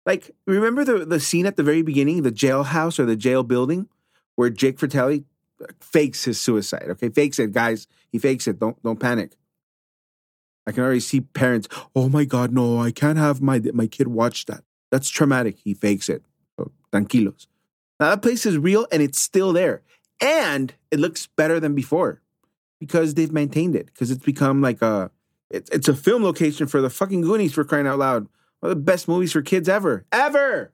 Like, 0.05 0.31
remember 0.45 0.85
the, 0.85 1.05
the 1.05 1.19
scene 1.19 1.45
at 1.45 1.57
the 1.57 1.63
very 1.63 1.81
beginning, 1.81 2.21
the 2.21 2.31
jailhouse 2.31 2.99
or 2.99 3.05
the 3.05 3.15
jail 3.15 3.43
building, 3.43 3.89
where 4.35 4.49
Jake 4.49 4.79
Fratelli 4.79 5.25
fakes 5.79 6.25
his 6.25 6.39
suicide. 6.39 6.85
Okay, 6.89 7.09
fakes 7.09 7.39
it, 7.39 7.51
guys. 7.51 7.87
He 8.11 8.19
fakes 8.19 8.47
it. 8.47 8.59
Don't 8.59 8.81
don't 8.83 8.99
panic. 8.99 9.35
I 10.65 10.71
can 10.71 10.83
already 10.83 10.99
see 10.99 11.21
parents. 11.21 11.67
Oh 11.95 12.09
my 12.09 12.25
God, 12.25 12.51
no! 12.51 12.79
I 12.79 12.91
can't 12.91 13.17
have 13.17 13.41
my 13.41 13.61
my 13.73 13.87
kid 13.87 14.07
watch 14.07 14.45
that. 14.45 14.63
That's 14.91 15.09
traumatic. 15.09 15.57
He 15.63 15.73
fakes 15.73 16.09
it. 16.09 16.23
So, 16.57 16.71
tranquilos. 16.91 17.47
Now 17.99 18.09
that 18.11 18.21
place 18.21 18.45
is 18.45 18.57
real 18.57 18.87
and 18.91 19.01
it's 19.01 19.19
still 19.19 19.53
there, 19.53 19.81
and 20.21 20.73
it 20.91 20.99
looks 20.99 21.27
better 21.27 21.59
than 21.59 21.73
before 21.73 22.21
because 22.79 23.13
they've 23.13 23.31
maintained 23.31 23.75
it. 23.75 23.87
Because 23.87 24.11
it's 24.11 24.23
become 24.23 24.61
like 24.61 24.81
a 24.81 25.11
it's 25.49 25.69
it's 25.71 25.87
a 25.87 25.95
film 25.95 26.23
location 26.23 26.67
for 26.67 26.81
the 26.81 26.89
fucking 26.89 27.21
Goonies 27.21 27.53
for 27.53 27.63
crying 27.63 27.87
out 27.87 27.99
loud. 27.99 28.27
One 28.59 28.71
of 28.71 28.77
the 28.77 28.83
best 28.83 29.07
movies 29.07 29.33
for 29.33 29.41
kids 29.41 29.69
ever, 29.69 30.05
ever. 30.11 30.71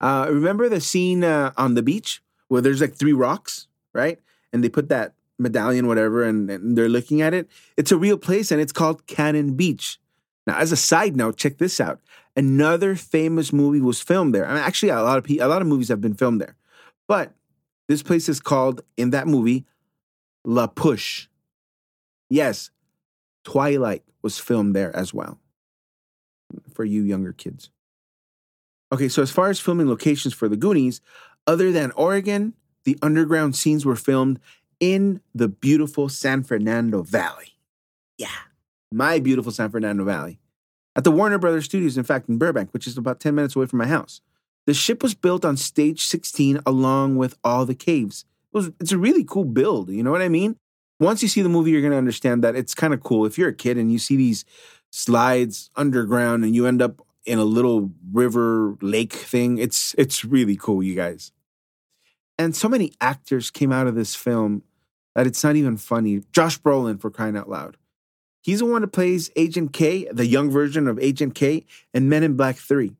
Uh, 0.00 0.26
remember 0.28 0.68
the 0.68 0.80
scene 0.80 1.24
uh, 1.24 1.52
on 1.56 1.74
the 1.74 1.82
beach 1.82 2.22
where 2.48 2.60
there's 2.60 2.80
like 2.80 2.94
three 2.94 3.12
rocks, 3.12 3.66
right? 3.94 4.18
And 4.52 4.62
they 4.62 4.68
put 4.68 4.88
that 4.88 5.14
medallion, 5.38 5.86
whatever, 5.86 6.24
and, 6.24 6.50
and 6.50 6.76
they're 6.76 6.88
looking 6.88 7.20
at 7.20 7.34
it. 7.34 7.48
It's 7.76 7.92
a 7.92 7.96
real 7.96 8.18
place 8.18 8.50
and 8.50 8.60
it's 8.60 8.72
called 8.72 9.06
Cannon 9.06 9.54
Beach. 9.54 9.98
Now, 10.46 10.58
as 10.58 10.72
a 10.72 10.76
side 10.76 11.16
note, 11.16 11.36
check 11.36 11.58
this 11.58 11.80
out. 11.80 12.00
Another 12.36 12.94
famous 12.94 13.52
movie 13.52 13.80
was 13.80 14.00
filmed 14.00 14.34
there. 14.34 14.46
I 14.46 14.54
mean, 14.54 14.62
actually, 14.62 14.90
a 14.90 15.02
lot 15.02 15.18
of 15.18 15.30
a 15.30 15.46
lot 15.46 15.62
of 15.62 15.68
movies 15.68 15.88
have 15.88 16.00
been 16.00 16.14
filmed 16.14 16.40
there, 16.40 16.54
but 17.08 17.32
this 17.88 18.02
place 18.02 18.28
is 18.28 18.40
called 18.40 18.82
in 18.96 19.10
that 19.10 19.26
movie 19.26 19.64
La 20.44 20.66
Push. 20.66 21.28
Yes, 22.28 22.70
Twilight 23.44 24.04
was 24.22 24.38
filmed 24.38 24.76
there 24.76 24.94
as 24.94 25.14
well. 25.14 25.38
For 26.72 26.84
you 26.84 27.02
younger 27.02 27.32
kids. 27.32 27.70
Okay, 28.92 29.08
so 29.08 29.22
as 29.22 29.30
far 29.32 29.48
as 29.48 29.58
filming 29.58 29.88
locations 29.88 30.32
for 30.32 30.48
the 30.48 30.56
Goonies, 30.56 31.00
other 31.46 31.72
than 31.72 31.92
Oregon, 31.92 32.54
the 32.84 32.98
underground 33.02 33.56
scenes 33.56 33.84
were 33.84 33.96
filmed 33.96 34.40
in 34.80 35.20
the 35.34 35.48
beautiful 35.48 36.08
San 36.08 36.42
Fernando 36.42 37.02
Valley. 37.02 37.58
Yeah, 38.18 38.28
my 38.92 39.18
beautiful 39.18 39.52
San 39.52 39.70
Fernando 39.70 40.04
Valley. 40.04 40.38
At 40.94 41.04
the 41.04 41.10
Warner 41.10 41.38
Brothers 41.38 41.66
Studios, 41.66 41.98
in 41.98 42.04
fact, 42.04 42.28
in 42.28 42.38
Burbank, 42.38 42.72
which 42.72 42.86
is 42.86 42.96
about 42.96 43.20
10 43.20 43.34
minutes 43.34 43.54
away 43.54 43.66
from 43.66 43.78
my 43.78 43.86
house. 43.86 44.22
The 44.66 44.74
ship 44.74 45.02
was 45.02 45.14
built 45.14 45.44
on 45.44 45.56
stage 45.56 46.04
16 46.04 46.60
along 46.66 47.16
with 47.16 47.36
all 47.44 47.66
the 47.66 47.74
caves. 47.74 48.24
It 48.52 48.56
was, 48.56 48.70
it's 48.80 48.92
a 48.92 48.98
really 48.98 49.22
cool 49.22 49.44
build, 49.44 49.90
you 49.90 50.02
know 50.02 50.10
what 50.10 50.22
I 50.22 50.28
mean? 50.28 50.56
Once 50.98 51.22
you 51.22 51.28
see 51.28 51.42
the 51.42 51.48
movie, 51.50 51.70
you're 51.70 51.82
going 51.82 51.92
to 51.92 51.98
understand 51.98 52.42
that 52.42 52.56
it's 52.56 52.74
kind 52.74 52.94
of 52.94 53.02
cool. 53.02 53.26
If 53.26 53.36
you're 53.36 53.50
a 53.50 53.54
kid 53.54 53.76
and 53.76 53.92
you 53.92 53.98
see 53.98 54.16
these 54.16 54.46
slides 54.90 55.70
underground 55.76 56.42
and 56.42 56.54
you 56.54 56.66
end 56.66 56.80
up 56.80 57.05
in 57.26 57.38
a 57.38 57.44
little 57.44 57.90
river 58.12 58.76
lake 58.80 59.12
thing, 59.12 59.58
it's 59.58 59.94
it's 59.98 60.24
really 60.24 60.56
cool, 60.56 60.82
you 60.82 60.94
guys. 60.94 61.32
And 62.38 62.54
so 62.54 62.68
many 62.68 62.92
actors 63.00 63.50
came 63.50 63.72
out 63.72 63.86
of 63.86 63.94
this 63.94 64.14
film 64.14 64.62
that 65.14 65.26
it's 65.26 65.42
not 65.42 65.56
even 65.56 65.76
funny. 65.76 66.22
Josh 66.32 66.60
Brolin, 66.60 67.00
for 67.00 67.10
crying 67.10 67.36
out 67.36 67.48
loud. 67.48 67.76
He's 68.42 68.60
the 68.60 68.66
one 68.66 68.82
that 68.82 68.88
plays 68.92 69.30
Agent 69.34 69.72
K, 69.72 70.06
the 70.12 70.26
young 70.26 70.50
version 70.50 70.86
of 70.86 70.98
Agent 71.00 71.34
K, 71.34 71.64
and 71.92 72.08
Men 72.08 72.22
in 72.22 72.36
Black 72.36 72.56
3. 72.56 72.94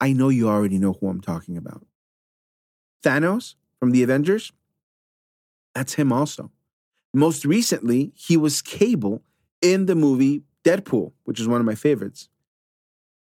I 0.00 0.12
know 0.12 0.28
you 0.28 0.48
already 0.48 0.78
know 0.78 0.94
who 0.94 1.08
I'm 1.08 1.20
talking 1.20 1.56
about. 1.56 1.86
Thanos 3.02 3.54
from 3.78 3.92
the 3.92 4.02
Avengers, 4.02 4.52
that's 5.74 5.94
him 5.94 6.12
also. 6.12 6.50
Most 7.14 7.44
recently, 7.44 8.12
he 8.14 8.36
was 8.36 8.60
Cable 8.60 9.22
in 9.62 9.86
the 9.86 9.94
movie 9.94 10.42
Deadpool, 10.64 11.12
which 11.24 11.40
is 11.40 11.48
one 11.48 11.60
of 11.60 11.66
my 11.66 11.74
favorites. 11.74 12.28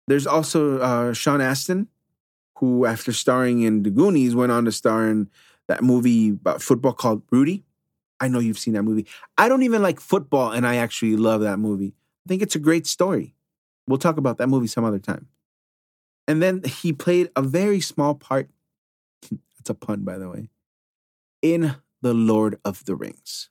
There's 0.08 0.28
also 0.28 0.80
uh, 0.80 1.14
Sean 1.14 1.42
Astin, 1.42 1.88
who, 2.58 2.86
after 2.86 3.14
starring 3.14 3.62
in 3.62 3.84
The 3.84 3.90
Goonies, 3.90 4.36
went 4.36 4.52
on 4.52 4.66
to 4.66 4.72
star 4.72 5.08
in 5.08 5.30
that 5.68 5.84
movie 5.84 6.30
about 6.30 6.62
football 6.62 6.94
called 6.94 7.24
Rudy. 7.32 7.64
I 8.20 8.28
know 8.28 8.40
you've 8.40 8.60
seen 8.60 8.74
that 8.74 8.84
movie. 8.84 9.06
I 9.38 9.50
don't 9.50 9.64
even 9.64 9.82
like 9.82 10.00
football, 10.00 10.52
and 10.52 10.66
I 10.68 10.76
actually 10.76 11.16
love 11.16 11.42
that 11.42 11.58
movie. 11.58 11.94
I 12.26 12.30
think 12.30 12.42
it's 12.42 12.56
a 12.56 12.60
great 12.60 12.88
story. 12.88 13.36
We'll 13.88 13.98
talk 13.98 14.18
about 14.18 14.38
that 14.38 14.48
movie 14.48 14.68
some 14.68 14.86
other 14.86 15.00
time. 15.00 15.28
And 16.28 16.42
then 16.42 16.64
he 16.64 16.94
played 16.94 17.30
a 17.36 17.42
very 17.42 17.82
small 17.82 18.16
part. 18.16 18.50
That's 19.58 19.70
a 19.70 19.74
pun, 19.74 20.04
by 20.04 20.18
the 20.18 20.30
way. 20.30 20.50
In 21.42 21.76
The 22.02 22.14
Lord 22.14 22.60
of 22.64 22.86
the 22.86 22.96
Rings. 22.96 23.50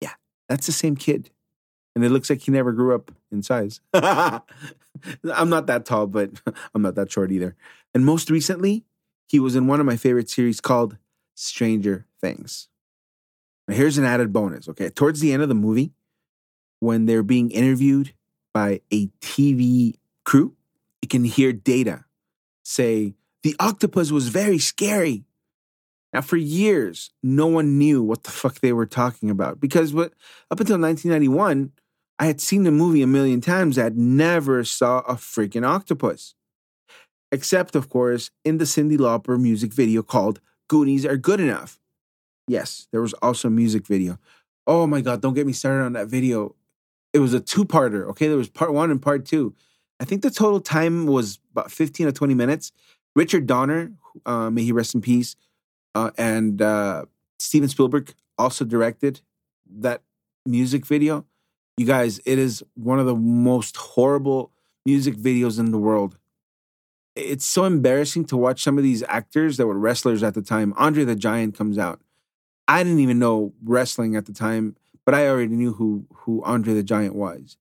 Yeah, 0.00 0.14
that's 0.48 0.66
the 0.66 0.72
same 0.72 0.96
kid. 0.96 1.30
And 1.94 2.04
it 2.04 2.10
looks 2.10 2.28
like 2.28 2.42
he 2.42 2.50
never 2.50 2.72
grew 2.72 2.94
up 2.94 3.10
in 3.32 3.42
size. 3.42 3.80
I'm 5.32 5.48
not 5.48 5.66
that 5.66 5.84
tall, 5.84 6.06
but 6.06 6.30
I'm 6.74 6.82
not 6.82 6.94
that 6.96 7.10
short 7.10 7.32
either. 7.32 7.56
And 7.94 8.04
most 8.04 8.30
recently, 8.30 8.84
he 9.28 9.40
was 9.40 9.56
in 9.56 9.66
one 9.66 9.80
of 9.80 9.86
my 9.86 9.96
favorite 9.96 10.30
series 10.30 10.60
called 10.60 10.96
Stranger 11.34 12.06
Things. 12.20 12.68
Now, 13.68 13.74
here's 13.74 13.98
an 13.98 14.04
added 14.04 14.32
bonus, 14.32 14.68
okay? 14.68 14.90
Towards 14.90 15.20
the 15.20 15.32
end 15.32 15.42
of 15.42 15.48
the 15.48 15.54
movie, 15.54 15.92
when 16.80 17.06
they're 17.06 17.22
being 17.22 17.50
interviewed 17.50 18.12
by 18.54 18.80
a 18.92 19.08
TV 19.20 19.94
crew, 20.24 20.54
you 21.02 21.08
can 21.08 21.24
hear 21.24 21.52
Data 21.52 22.04
say, 22.62 23.14
The 23.42 23.56
octopus 23.58 24.10
was 24.10 24.28
very 24.28 24.58
scary. 24.58 25.24
Now, 26.12 26.20
for 26.20 26.36
years, 26.36 27.10
no 27.22 27.46
one 27.46 27.78
knew 27.78 28.02
what 28.02 28.24
the 28.24 28.30
fuck 28.30 28.60
they 28.60 28.72
were 28.72 28.86
talking 28.86 29.28
about 29.30 29.60
because 29.60 29.92
what, 29.92 30.12
up 30.50 30.60
until 30.60 30.78
1991, 30.78 31.72
I 32.18 32.26
had 32.26 32.40
seen 32.40 32.62
the 32.62 32.70
movie 32.70 33.02
a 33.02 33.06
million 33.06 33.40
times. 33.40 33.78
I 33.78 33.84
had 33.84 33.98
never 33.98 34.64
saw 34.64 35.00
a 35.00 35.14
freaking 35.14 35.66
octopus. 35.66 36.34
Except, 37.30 37.74
of 37.76 37.88
course, 37.88 38.30
in 38.44 38.58
the 38.58 38.64
Cyndi 38.64 38.96
Lauper 38.96 39.38
music 39.38 39.72
video 39.72 40.02
called 40.02 40.40
Goonies 40.68 41.04
Are 41.04 41.16
Good 41.16 41.40
Enough. 41.40 41.78
Yes, 42.48 42.86
there 42.92 43.02
was 43.02 43.12
also 43.14 43.48
a 43.48 43.50
music 43.50 43.86
video. 43.86 44.18
Oh 44.66 44.86
my 44.86 45.00
God, 45.00 45.20
don't 45.20 45.34
get 45.34 45.46
me 45.46 45.52
started 45.52 45.84
on 45.84 45.92
that 45.94 46.06
video. 46.06 46.54
It 47.12 47.18
was 47.18 47.34
a 47.34 47.40
two 47.40 47.64
parter, 47.64 48.08
okay? 48.10 48.28
There 48.28 48.36
was 48.36 48.48
part 48.48 48.72
one 48.72 48.90
and 48.90 49.02
part 49.02 49.26
two. 49.26 49.54
I 50.00 50.04
think 50.04 50.22
the 50.22 50.30
total 50.30 50.60
time 50.60 51.06
was 51.06 51.38
about 51.52 51.70
15 51.70 52.06
or 52.06 52.12
20 52.12 52.34
minutes. 52.34 52.72
Richard 53.14 53.46
Donner, 53.46 53.92
uh, 54.24 54.50
may 54.50 54.62
he 54.62 54.72
rest 54.72 54.94
in 54.94 55.00
peace, 55.00 55.36
uh, 55.94 56.10
and 56.18 56.60
uh, 56.60 57.06
Steven 57.38 57.68
Spielberg 57.68 58.14
also 58.38 58.64
directed 58.64 59.20
that 59.78 60.02
music 60.44 60.86
video. 60.86 61.24
You 61.76 61.84
guys, 61.84 62.20
it 62.24 62.38
is 62.38 62.64
one 62.74 62.98
of 62.98 63.06
the 63.06 63.14
most 63.14 63.76
horrible 63.76 64.50
music 64.86 65.14
videos 65.14 65.58
in 65.58 65.72
the 65.72 65.78
world. 65.78 66.16
It's 67.14 67.44
so 67.44 67.64
embarrassing 67.64 68.24
to 68.26 68.36
watch 68.36 68.62
some 68.62 68.78
of 68.78 68.84
these 68.84 69.02
actors 69.08 69.58
that 69.58 69.66
were 69.66 69.78
wrestlers 69.78 70.22
at 70.22 70.34
the 70.34 70.42
time. 70.42 70.72
Andre 70.78 71.04
the 71.04 71.14
Giant 71.14 71.56
comes 71.56 71.76
out. 71.76 72.00
I 72.66 72.82
didn't 72.82 73.00
even 73.00 73.18
know 73.18 73.52
wrestling 73.62 74.16
at 74.16 74.24
the 74.24 74.32
time, 74.32 74.76
but 75.04 75.14
I 75.14 75.28
already 75.28 75.54
knew 75.54 75.74
who 75.74 76.06
who 76.12 76.42
Andre 76.44 76.72
the 76.72 76.82
Giant 76.82 77.14
was. 77.14 77.58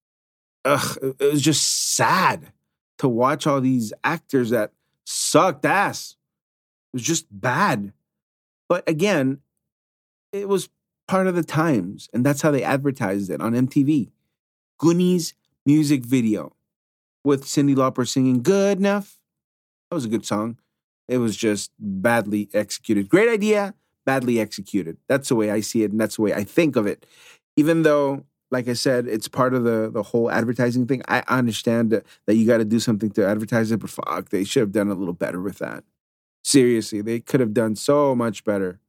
Ugh, 0.64 0.98
it 1.20 1.32
was 1.34 1.42
just 1.42 1.96
sad 1.96 2.54
to 3.00 3.10
watch 3.10 3.46
all 3.46 3.60
these 3.60 3.92
actors 4.04 4.50
that 4.50 4.72
sucked 5.06 5.66
ass. 5.66 6.16
It 6.94 6.98
was 6.98 7.04
just 7.04 7.28
bad. 7.30 7.92
But 8.68 8.88
again, 8.90 9.42
it 10.32 10.48
was 10.48 10.70
part 11.08 11.28
of 11.28 11.36
the 11.36 11.44
times, 11.44 12.10
and 12.14 12.26
that's 12.26 12.42
how 12.42 12.52
they 12.52 12.64
advertised 12.64 13.30
it 13.30 13.42
on 13.42 13.54
MTV. 13.54 14.12
Goonies 14.78 15.34
music 15.66 16.04
video 16.04 16.56
with 17.24 17.46
Cyndi 17.46 17.76
Lauper 17.76 18.08
singing 18.08 18.42
Good 18.44 18.80
Enough. 18.80 19.18
That 19.90 19.96
was 19.96 20.06
a 20.06 20.10
good 20.10 20.26
song. 20.26 20.58
It 21.08 21.18
was 21.18 21.36
just 21.36 21.72
badly 21.80 22.50
executed. 22.54 23.10
Great 23.10 23.30
idea, 23.30 23.76
badly 24.06 24.40
executed. 24.40 24.98
That's 25.08 25.30
the 25.30 25.36
way 25.36 25.52
I 25.52 25.60
see 25.60 25.84
it, 25.84 25.92
and 25.92 26.00
that's 26.00 26.16
the 26.16 26.24
way 26.24 26.34
I 26.34 26.44
think 26.44 26.76
of 26.76 26.88
it. 26.88 27.06
Even 27.56 27.84
though, 27.84 28.26
like 28.52 28.68
I 28.68 28.74
said, 28.74 29.08
it's 29.08 29.28
part 29.28 29.54
of 29.54 29.64
the 29.64 29.90
the 29.92 30.04
whole 30.04 30.32
advertising 30.32 30.88
thing. 30.88 31.04
I 31.08 31.24
understand 31.28 31.92
that, 31.92 32.06
that 32.26 32.36
you 32.36 32.48
got 32.48 32.58
to 32.58 32.66
do 32.66 32.80
something 32.80 33.12
to 33.12 33.26
advertise 33.28 33.72
it, 33.72 33.80
but 33.80 33.90
fuck, 33.90 34.30
they 34.30 34.44
should 34.44 34.62
have 34.62 34.72
done 34.72 34.90
a 34.90 34.96
little 34.96 35.14
better 35.14 35.42
with 35.42 35.60
that. 35.60 35.84
Seriously, 36.44 37.02
they 37.02 37.20
could 37.20 37.40
have 37.40 37.54
done 37.54 37.76
so 37.76 38.16
much 38.16 38.44
better. 38.44 38.80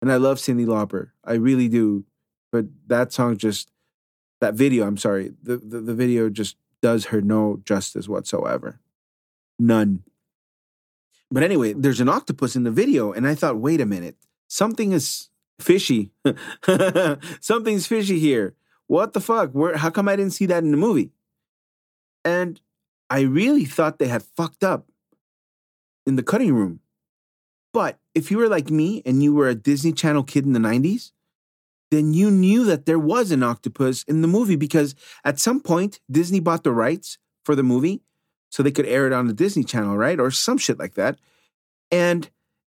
And 0.00 0.10
I 0.10 0.16
love 0.16 0.38
Cyndi 0.38 0.66
Lauper. 0.66 1.10
I 1.24 1.34
really 1.34 1.68
do. 1.68 2.04
But 2.52 2.66
that 2.86 3.12
song 3.12 3.36
just 3.36 3.70
that 4.40 4.54
video, 4.54 4.86
I'm 4.86 4.96
sorry, 4.96 5.32
the, 5.42 5.58
the, 5.58 5.80
the 5.80 5.94
video 5.94 6.30
just 6.30 6.56
does 6.82 7.06
her 7.06 7.20
no 7.20 7.60
justice 7.64 8.08
whatsoever. 8.08 8.80
None. 9.58 10.02
But 11.30 11.42
anyway, 11.42 11.74
there's 11.74 12.00
an 12.00 12.08
octopus 12.08 12.56
in 12.56 12.64
the 12.64 12.70
video, 12.70 13.12
and 13.12 13.26
I 13.26 13.34
thought, 13.34 13.58
wait 13.58 13.80
a 13.80 13.86
minute, 13.86 14.16
something 14.48 14.92
is 14.92 15.28
fishy. 15.60 16.10
Something's 17.40 17.86
fishy 17.86 18.18
here. 18.18 18.54
What 18.86 19.12
the 19.12 19.20
fuck? 19.20 19.52
Where 19.52 19.76
how 19.76 19.90
come 19.90 20.08
I 20.08 20.16
didn't 20.16 20.32
see 20.32 20.46
that 20.46 20.64
in 20.64 20.72
the 20.72 20.76
movie? 20.76 21.10
And 22.24 22.60
I 23.08 23.20
really 23.20 23.64
thought 23.64 23.98
they 23.98 24.08
had 24.08 24.22
fucked 24.22 24.64
up 24.64 24.90
in 26.06 26.16
the 26.16 26.22
cutting 26.22 26.54
room. 26.54 26.80
But 27.72 27.99
if 28.14 28.30
you 28.30 28.38
were 28.38 28.48
like 28.48 28.70
me 28.70 29.02
and 29.04 29.22
you 29.22 29.34
were 29.34 29.48
a 29.48 29.54
Disney 29.54 29.92
Channel 29.92 30.24
kid 30.24 30.44
in 30.44 30.52
the 30.52 30.60
90s, 30.60 31.12
then 31.90 32.12
you 32.12 32.30
knew 32.30 32.64
that 32.64 32.86
there 32.86 32.98
was 32.98 33.30
an 33.30 33.42
octopus 33.42 34.02
in 34.04 34.22
the 34.22 34.28
movie 34.28 34.56
because 34.56 34.94
at 35.24 35.38
some 35.38 35.60
point 35.60 36.00
Disney 36.10 36.40
bought 36.40 36.64
the 36.64 36.72
rights 36.72 37.18
for 37.44 37.54
the 37.54 37.62
movie 37.62 38.02
so 38.50 38.62
they 38.62 38.70
could 38.70 38.86
air 38.86 39.06
it 39.06 39.12
on 39.12 39.26
the 39.26 39.32
Disney 39.32 39.64
Channel, 39.64 39.96
right? 39.96 40.18
Or 40.20 40.30
some 40.30 40.58
shit 40.58 40.78
like 40.78 40.94
that. 40.94 41.18
And 41.90 42.30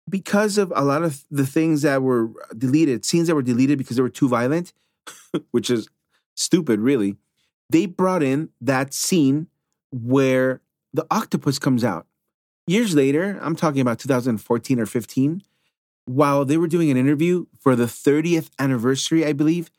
because 0.10 0.58
of 0.58 0.74
a 0.76 0.84
lot 0.84 1.04
of 1.04 1.24
the 1.30 1.46
things 1.46 1.82
that 1.84 2.02
were 2.02 2.30
deleted, 2.58 3.06
scenes 3.06 3.28
that 3.28 3.36
were 3.36 3.42
deleted 3.42 3.78
because 3.78 3.98
they 3.98 4.02
were 4.02 4.10
too 4.10 4.28
violent, 4.28 4.74
which 5.52 5.70
is 5.70 5.88
stupid, 6.36 6.80
really, 6.80 7.18
they 7.70 7.86
brought 7.86 8.24
in 8.24 8.50
that 8.62 8.94
scene 8.94 9.48
where 9.92 10.62
the 10.94 11.06
octopus 11.12 11.60
comes 11.60 11.84
out. 11.84 12.08
Years 12.70 12.94
later, 12.94 13.40
I'm 13.42 13.56
talking 13.56 13.82
about 13.82 13.98
2014 13.98 14.80
or 14.80 14.86
15, 14.86 15.42
while 16.06 16.46
they 16.46 16.56
were 16.56 16.68
doing 16.68 16.92
an 16.92 16.98
interview 16.98 17.48
for 17.60 17.76
the 17.76 17.86
30th 17.86 18.52
anniversary, 18.60 19.26
I 19.26 19.34
believe, 19.34 19.72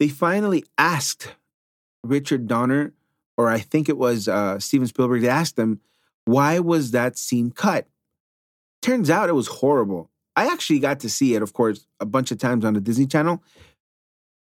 they 0.00 0.08
finally 0.08 0.64
asked 0.78 1.34
Richard 2.02 2.46
Donner, 2.46 2.94
or 3.36 3.50
I 3.50 3.58
think 3.58 3.90
it 3.90 3.98
was 3.98 4.28
uh, 4.28 4.58
Steven 4.58 4.86
Spielberg, 4.86 5.20
they 5.20 5.28
asked 5.28 5.56
them, 5.56 5.82
why 6.24 6.58
was 6.58 6.92
that 6.92 7.18
scene 7.18 7.50
cut? 7.50 7.86
Turns 8.80 9.10
out 9.10 9.28
it 9.28 9.34
was 9.34 9.48
horrible. 9.48 10.08
I 10.36 10.50
actually 10.50 10.78
got 10.78 11.00
to 11.00 11.10
see 11.10 11.34
it, 11.34 11.42
of 11.42 11.52
course, 11.52 11.86
a 12.00 12.06
bunch 12.06 12.30
of 12.30 12.38
times 12.38 12.64
on 12.64 12.72
the 12.72 12.80
Disney 12.80 13.06
Channel. 13.06 13.42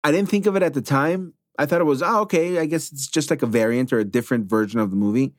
I 0.02 0.10
didn't 0.10 0.28
think 0.28 0.46
of 0.46 0.56
it 0.56 0.64
at 0.64 0.74
the 0.74 0.82
time. 0.82 1.34
I 1.56 1.66
thought 1.66 1.80
it 1.80 1.84
was, 1.84 2.02
oh, 2.02 2.22
okay, 2.22 2.58
I 2.58 2.66
guess 2.66 2.90
it's 2.90 3.06
just 3.06 3.30
like 3.30 3.42
a 3.42 3.46
variant 3.46 3.92
or 3.92 4.00
a 4.00 4.04
different 4.04 4.46
version 4.46 4.80
of 4.80 4.90
the 4.90 4.96
movie. 4.96 5.34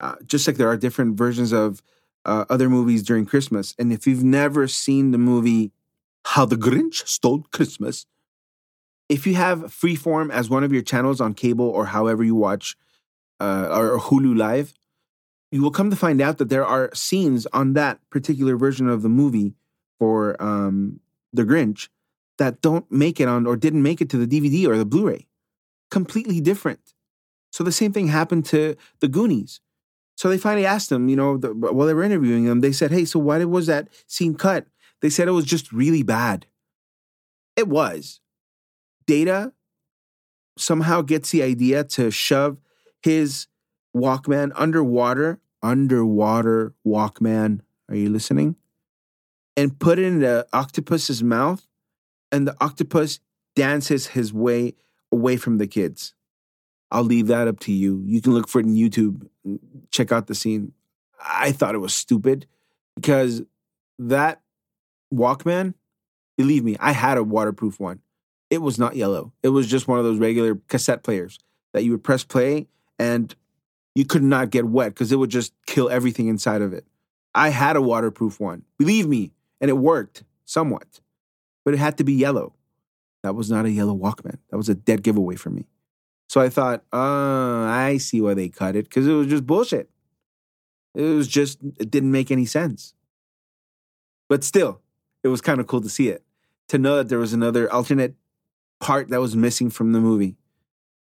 Uh, 0.00 0.16
just 0.26 0.46
like 0.46 0.56
there 0.56 0.68
are 0.68 0.76
different 0.76 1.16
versions 1.16 1.52
of 1.52 1.82
uh, 2.24 2.44
other 2.48 2.68
movies 2.68 3.02
during 3.02 3.26
Christmas. 3.26 3.74
And 3.78 3.92
if 3.92 4.06
you've 4.06 4.24
never 4.24 4.66
seen 4.66 5.10
the 5.10 5.18
movie 5.18 5.72
How 6.24 6.44
the 6.44 6.56
Grinch 6.56 7.06
Stole 7.06 7.46
Christmas, 7.52 8.06
if 9.08 9.26
you 9.26 9.34
have 9.34 9.60
Freeform 9.64 10.30
as 10.30 10.48
one 10.48 10.64
of 10.64 10.72
your 10.72 10.82
channels 10.82 11.20
on 11.20 11.34
cable 11.34 11.68
or 11.68 11.86
however 11.86 12.22
you 12.22 12.34
watch 12.34 12.76
uh, 13.40 13.68
or 13.70 13.98
Hulu 13.98 14.36
Live, 14.36 14.74
you 15.50 15.62
will 15.62 15.72
come 15.72 15.90
to 15.90 15.96
find 15.96 16.20
out 16.20 16.38
that 16.38 16.48
there 16.48 16.64
are 16.64 16.94
scenes 16.94 17.46
on 17.52 17.72
that 17.72 17.98
particular 18.10 18.56
version 18.56 18.88
of 18.88 19.02
the 19.02 19.08
movie 19.08 19.54
for 19.98 20.40
um, 20.40 21.00
The 21.32 21.42
Grinch 21.44 21.88
that 22.38 22.62
don't 22.62 22.90
make 22.90 23.20
it 23.20 23.28
on 23.28 23.46
or 23.46 23.56
didn't 23.56 23.82
make 23.82 24.00
it 24.00 24.08
to 24.10 24.24
the 24.24 24.26
DVD 24.26 24.66
or 24.66 24.78
the 24.78 24.86
Blu 24.86 25.08
ray. 25.08 25.26
Completely 25.90 26.40
different. 26.40 26.94
So 27.50 27.64
the 27.64 27.72
same 27.72 27.92
thing 27.92 28.06
happened 28.06 28.46
to 28.46 28.76
The 29.00 29.08
Goonies. 29.08 29.60
So 30.20 30.28
they 30.28 30.36
finally 30.36 30.66
asked 30.66 30.92
him, 30.92 31.08
you 31.08 31.16
know, 31.16 31.38
the, 31.38 31.54
while 31.54 31.86
they 31.86 31.94
were 31.94 32.02
interviewing 32.02 32.44
him, 32.44 32.60
they 32.60 32.72
said, 32.72 32.90
hey, 32.90 33.06
so 33.06 33.18
why 33.18 33.42
was 33.42 33.68
that 33.68 33.88
scene 34.06 34.34
cut? 34.34 34.66
They 35.00 35.08
said 35.08 35.28
it 35.28 35.30
was 35.30 35.46
just 35.46 35.72
really 35.72 36.02
bad. 36.02 36.44
It 37.56 37.68
was. 37.68 38.20
Data 39.06 39.54
somehow 40.58 41.00
gets 41.00 41.30
the 41.30 41.42
idea 41.42 41.84
to 41.84 42.10
shove 42.10 42.60
his 43.02 43.46
Walkman 43.96 44.52
underwater, 44.56 45.40
underwater 45.62 46.74
Walkman. 46.86 47.60
Are 47.88 47.96
you 47.96 48.10
listening? 48.10 48.56
And 49.56 49.78
put 49.78 49.98
it 49.98 50.04
in 50.04 50.20
the 50.20 50.46
octopus's 50.52 51.22
mouth, 51.22 51.66
and 52.30 52.46
the 52.46 52.56
octopus 52.60 53.20
dances 53.56 54.08
his 54.08 54.34
way 54.34 54.74
away 55.10 55.38
from 55.38 55.56
the 55.56 55.66
kids. 55.66 56.12
I'll 56.90 57.04
leave 57.04 57.28
that 57.28 57.48
up 57.48 57.60
to 57.60 57.72
you. 57.72 58.02
You 58.04 58.20
can 58.20 58.32
look 58.32 58.48
for 58.48 58.60
it 58.60 58.66
in 58.66 58.74
YouTube, 58.74 59.28
mm, 59.46 59.58
check 59.90 60.12
out 60.12 60.26
the 60.26 60.34
scene. 60.34 60.72
I 61.24 61.52
thought 61.52 61.74
it 61.74 61.78
was 61.78 61.94
stupid 61.94 62.46
because 62.96 63.42
that 63.98 64.40
Walkman, 65.12 65.74
believe 66.36 66.64
me, 66.64 66.76
I 66.80 66.92
had 66.92 67.18
a 67.18 67.24
waterproof 67.24 67.78
one. 67.78 68.00
It 68.48 68.62
was 68.62 68.78
not 68.78 68.96
yellow. 68.96 69.32
It 69.42 69.50
was 69.50 69.66
just 69.66 69.86
one 69.86 69.98
of 69.98 70.04
those 70.04 70.18
regular 70.18 70.56
cassette 70.68 71.02
players 71.02 71.38
that 71.72 71.84
you 71.84 71.92
would 71.92 72.02
press 72.02 72.24
play 72.24 72.66
and 72.98 73.34
you 73.94 74.04
could 74.04 74.22
not 74.22 74.50
get 74.50 74.64
wet 74.64 74.94
because 74.94 75.12
it 75.12 75.16
would 75.16 75.30
just 75.30 75.52
kill 75.66 75.88
everything 75.88 76.28
inside 76.28 76.62
of 76.62 76.72
it. 76.72 76.84
I 77.34 77.50
had 77.50 77.76
a 77.76 77.82
waterproof 77.82 78.40
one, 78.40 78.64
believe 78.78 79.06
me, 79.06 79.32
and 79.60 79.68
it 79.68 79.74
worked 79.74 80.24
somewhat, 80.44 81.00
but 81.64 81.74
it 81.74 81.78
had 81.78 81.96
to 81.98 82.04
be 82.04 82.14
yellow. 82.14 82.54
That 83.22 83.34
was 83.34 83.50
not 83.50 83.66
a 83.66 83.70
yellow 83.70 83.94
Walkman. 83.94 84.38
That 84.50 84.56
was 84.56 84.68
a 84.68 84.74
dead 84.74 85.02
giveaway 85.02 85.36
for 85.36 85.50
me. 85.50 85.66
So 86.30 86.40
I 86.40 86.48
thought, 86.48 86.84
uh, 86.92 87.66
I 87.66 87.96
see 88.00 88.20
why 88.20 88.34
they 88.34 88.48
cut 88.48 88.76
it 88.76 88.84
because 88.84 89.08
it 89.08 89.12
was 89.12 89.26
just 89.26 89.44
bullshit. 89.44 89.90
It 90.94 91.02
was 91.02 91.26
just, 91.26 91.58
it 91.76 91.90
didn't 91.90 92.12
make 92.12 92.30
any 92.30 92.46
sense. 92.46 92.94
But 94.28 94.44
still, 94.44 94.80
it 95.24 95.28
was 95.28 95.40
kind 95.40 95.58
of 95.58 95.66
cool 95.66 95.80
to 95.80 95.88
see 95.88 96.08
it, 96.08 96.22
to 96.68 96.78
know 96.78 96.98
that 96.98 97.08
there 97.08 97.18
was 97.18 97.32
another 97.32 97.68
alternate 97.72 98.14
part 98.78 99.08
that 99.08 99.20
was 99.20 99.34
missing 99.34 99.70
from 99.70 99.90
the 99.90 99.98
movie, 99.98 100.36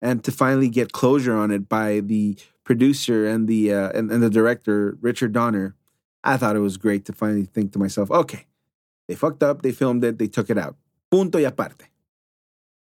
and 0.02 0.22
to 0.26 0.34
finally 0.34 0.68
get 0.68 0.92
closure 0.92 1.38
on 1.38 1.50
it 1.50 1.70
by 1.70 2.02
the 2.02 2.38
producer 2.66 3.26
and 3.26 3.48
the 3.48 3.74
uh, 3.74 3.92
and, 3.96 4.12
and 4.12 4.22
the 4.22 4.30
director 4.30 4.98
Richard 5.00 5.32
Donner. 5.32 5.78
I 6.26 6.36
thought 6.36 6.58
it 6.58 6.60
was 6.60 6.76
great 6.76 7.06
to 7.06 7.14
finally 7.14 7.46
think 7.46 7.72
to 7.72 7.80
myself, 7.80 8.12
okay, 8.12 8.48
they 9.08 9.16
fucked 9.16 9.44
up, 9.44 9.62
they 9.62 9.72
filmed 9.72 10.04
it, 10.04 10.20
they 10.20 10.28
took 10.28 10.50
it 10.50 10.58
out. 10.58 10.76
Punto 11.10 11.40
y 11.40 11.46
aparte. 11.46 11.86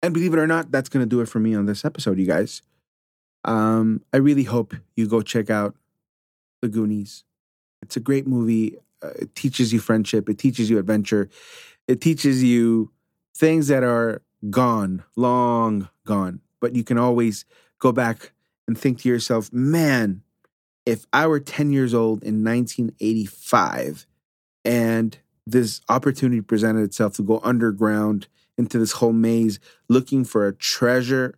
And 0.04 0.12
believe 0.12 0.34
it 0.34 0.38
or 0.38 0.46
not, 0.46 0.70
that's 0.70 0.90
going 0.90 1.00
to 1.02 1.08
do 1.08 1.22
it 1.22 1.30
for 1.30 1.40
me 1.40 1.54
on 1.54 1.64
this 1.64 1.82
episode, 1.82 2.18
you 2.18 2.26
guys. 2.26 2.60
Um, 3.42 4.02
I 4.12 4.18
really 4.18 4.42
hope 4.42 4.74
you 4.96 5.08
go 5.08 5.22
check 5.22 5.48
out 5.48 5.76
The 6.60 6.68
Goonies. 6.68 7.24
It's 7.80 7.96
a 7.96 8.00
great 8.00 8.26
movie. 8.26 8.76
Uh, 9.02 9.12
it 9.20 9.34
teaches 9.34 9.72
you 9.72 9.78
friendship, 9.78 10.28
it 10.28 10.36
teaches 10.36 10.68
you 10.68 10.78
adventure, 10.78 11.30
it 11.88 12.02
teaches 12.02 12.44
you 12.44 12.92
things 13.34 13.68
that 13.68 13.82
are 13.82 14.20
gone, 14.50 15.02
long 15.16 15.88
gone. 16.04 16.40
But 16.60 16.74
you 16.74 16.84
can 16.84 16.98
always 16.98 17.46
go 17.78 17.90
back 17.90 18.32
and 18.68 18.78
think 18.78 19.00
to 19.00 19.08
yourself, 19.08 19.50
man, 19.54 20.20
if 20.84 21.06
I 21.14 21.26
were 21.26 21.40
10 21.40 21.72
years 21.72 21.94
old 21.94 22.22
in 22.22 22.44
1985 22.44 24.06
and 24.66 25.16
this 25.46 25.80
opportunity 25.88 26.42
presented 26.42 26.82
itself 26.82 27.14
to 27.14 27.22
go 27.22 27.40
underground 27.42 28.28
into 28.56 28.78
this 28.78 28.92
whole 28.92 29.12
maze 29.12 29.58
looking 29.88 30.24
for 30.24 30.46
a 30.46 30.54
treasure, 30.54 31.34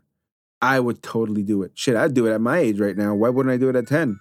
I 0.60 0.80
would 0.80 1.02
totally 1.02 1.42
do 1.42 1.62
it. 1.62 1.72
Shit, 1.74 1.96
I'd 1.96 2.14
do 2.14 2.26
it 2.26 2.32
at 2.32 2.40
my 2.40 2.58
age 2.58 2.80
right 2.80 2.96
now. 2.96 3.14
Why 3.14 3.28
wouldn't 3.28 3.52
I 3.52 3.56
do 3.56 3.68
it 3.68 3.76
at 3.76 3.86
10? 3.86 4.18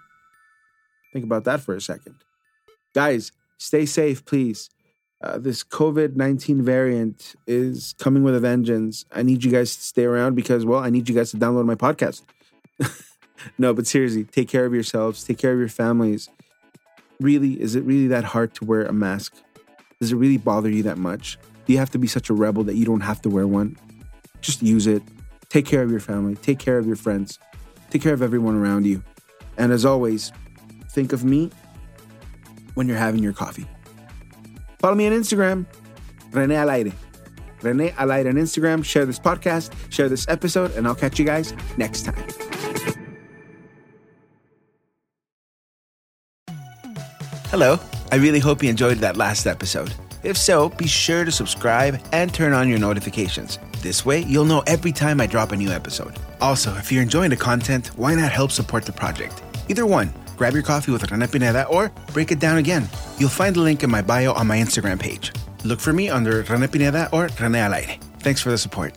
Think 1.13 1.25
about 1.25 1.45
that 1.45 1.62
for 1.62 1.75
a 1.75 1.81
second. 1.81 2.15
Guys, 2.93 3.31
stay 3.58 3.86
safe, 3.86 4.25
please. 4.25 4.69
Uh, 5.23 5.38
this 5.38 5.63
COVID 5.63 6.15
19 6.15 6.62
variant 6.62 7.36
is 7.47 7.95
coming 7.99 8.23
with 8.23 8.36
a 8.36 8.39
vengeance. 8.39 9.05
I 9.12 9.23
need 9.23 9.43
you 9.43 9.51
guys 9.51 9.75
to 9.75 9.81
stay 9.81 10.03
around 10.03 10.36
because, 10.36 10.65
well, 10.65 10.79
I 10.79 10.89
need 10.89 11.08
you 11.08 11.15
guys 11.15 11.31
to 11.31 11.38
download 11.38 11.65
my 11.65 11.75
podcast. 11.75 12.23
no, 13.58 13.73
but 13.73 13.88
seriously, 13.88 14.25
take 14.25 14.49
care 14.49 14.65
of 14.65 14.73
yourselves, 14.73 15.23
take 15.23 15.38
care 15.38 15.53
of 15.53 15.60
your 15.60 15.69
families. 15.69 16.29
Really, 17.19 17.62
is 17.62 17.75
it 17.75 17.84
really 17.86 18.08
that 18.08 18.25
hard 18.25 18.53
to 18.55 18.65
wear 18.65 18.86
a 18.86 18.91
mask? 18.91 19.34
Does 20.01 20.12
it 20.12 20.17
really 20.17 20.38
bother 20.38 20.69
you 20.69 20.84
that 20.84 20.97
much? 20.97 21.38
Do 21.65 21.73
you 21.73 21.80
have 21.80 21.89
to 21.91 21.97
be 21.97 22.08
such 22.08 22.30
a 22.30 22.34
rebel 22.34 22.63
that 22.65 22.75
you 22.75 22.86
don't 22.86 23.01
have 23.01 23.21
to 23.23 23.30
wear 23.30 23.47
one? 23.47 23.78
Just 24.41 24.62
use 24.62 24.88
it. 24.88 25.01
Take 25.49 25.65
care 25.65 25.82
of 25.82 25.89
your 25.89 25.99
family, 25.99 26.36
take 26.36 26.60
care 26.60 26.78
of 26.78 26.86
your 26.86 26.95
friends, 26.95 27.39
take 27.89 28.01
care 28.01 28.13
of 28.13 28.21
everyone 28.21 28.56
around 28.56 28.86
you. 28.86 29.04
And 29.58 29.71
as 29.71 29.86
always, 29.86 30.32
think 30.89 31.13
of 31.13 31.23
me 31.23 31.49
when 32.73 32.88
you're 32.88 32.97
having 32.97 33.23
your 33.23 33.34
coffee. 33.34 33.65
Follow 34.80 34.95
me 34.95 35.08
on 35.08 35.13
Instagram, 35.13 35.65
Rene 36.32 36.56
Alaire. 36.56 36.93
Rene 37.62 37.91
Alaire 37.91 38.28
on 38.28 38.36
Instagram. 38.36 38.84
Share 38.84 39.06
this 39.06 39.17
podcast, 39.17 39.71
share 39.89 40.10
this 40.10 40.28
episode, 40.28 40.71
and 40.71 40.86
I'll 40.86 40.95
catch 40.95 41.17
you 41.17 41.25
guys 41.25 41.54
next 41.78 42.04
time. 42.04 42.28
Hello. 47.49 47.80
I 48.12 48.17
really 48.17 48.39
hope 48.39 48.62
you 48.62 48.69
enjoyed 48.69 48.97
that 48.97 49.17
last 49.17 49.47
episode. 49.47 49.93
If 50.26 50.38
so, 50.38 50.70
be 50.70 50.88
sure 50.88 51.24
to 51.24 51.32
subscribe 51.32 52.02
and 52.12 52.34
turn 52.34 52.52
on 52.52 52.68
your 52.68 52.80
notifications. 52.80 53.60
This 53.84 54.04
way, 54.04 54.24
you'll 54.24 54.46
know 54.46 54.64
every 54.66 54.92
time 54.92 55.22
I 55.22 55.28
drop 55.28 55.52
a 55.52 55.56
new 55.56 55.70
episode. 55.70 56.18
Also, 56.42 56.76
if 56.78 56.92
you're 56.92 57.04
enjoying 57.04 57.30
the 57.30 57.36
content, 57.38 57.92
why 57.96 58.16
not 58.16 58.32
help 58.32 58.50
support 58.50 58.86
the 58.86 58.92
project? 58.92 59.44
Either 59.70 59.86
one, 59.86 60.12
grab 60.36 60.56
your 60.56 60.64
coffee 60.64 60.92
with 60.92 61.12
Rene 61.12 61.28
Pineda 61.28 61.68
or 61.68 61.92
break 62.12 62.32
it 62.32 62.40
down 62.40 62.58
again. 62.58 62.90
You'll 63.20 63.30
find 63.30 63.56
the 63.56 63.62
link 63.62 63.84
in 63.84 63.92
my 63.92 64.02
bio 64.02 64.34
on 64.34 64.48
my 64.48 64.58
Instagram 64.58 65.00
page. 65.00 65.32
Look 65.64 65.80
for 65.80 65.94
me 65.94 66.10
under 66.10 66.42
Rene 66.42 66.70
Pineda 66.70 67.08
or 67.14 67.30
Rene 67.40 67.60
Alaire. 67.60 68.02
Thanks 68.18 68.42
for 68.42 68.50
the 68.50 68.58
support. 68.58 68.96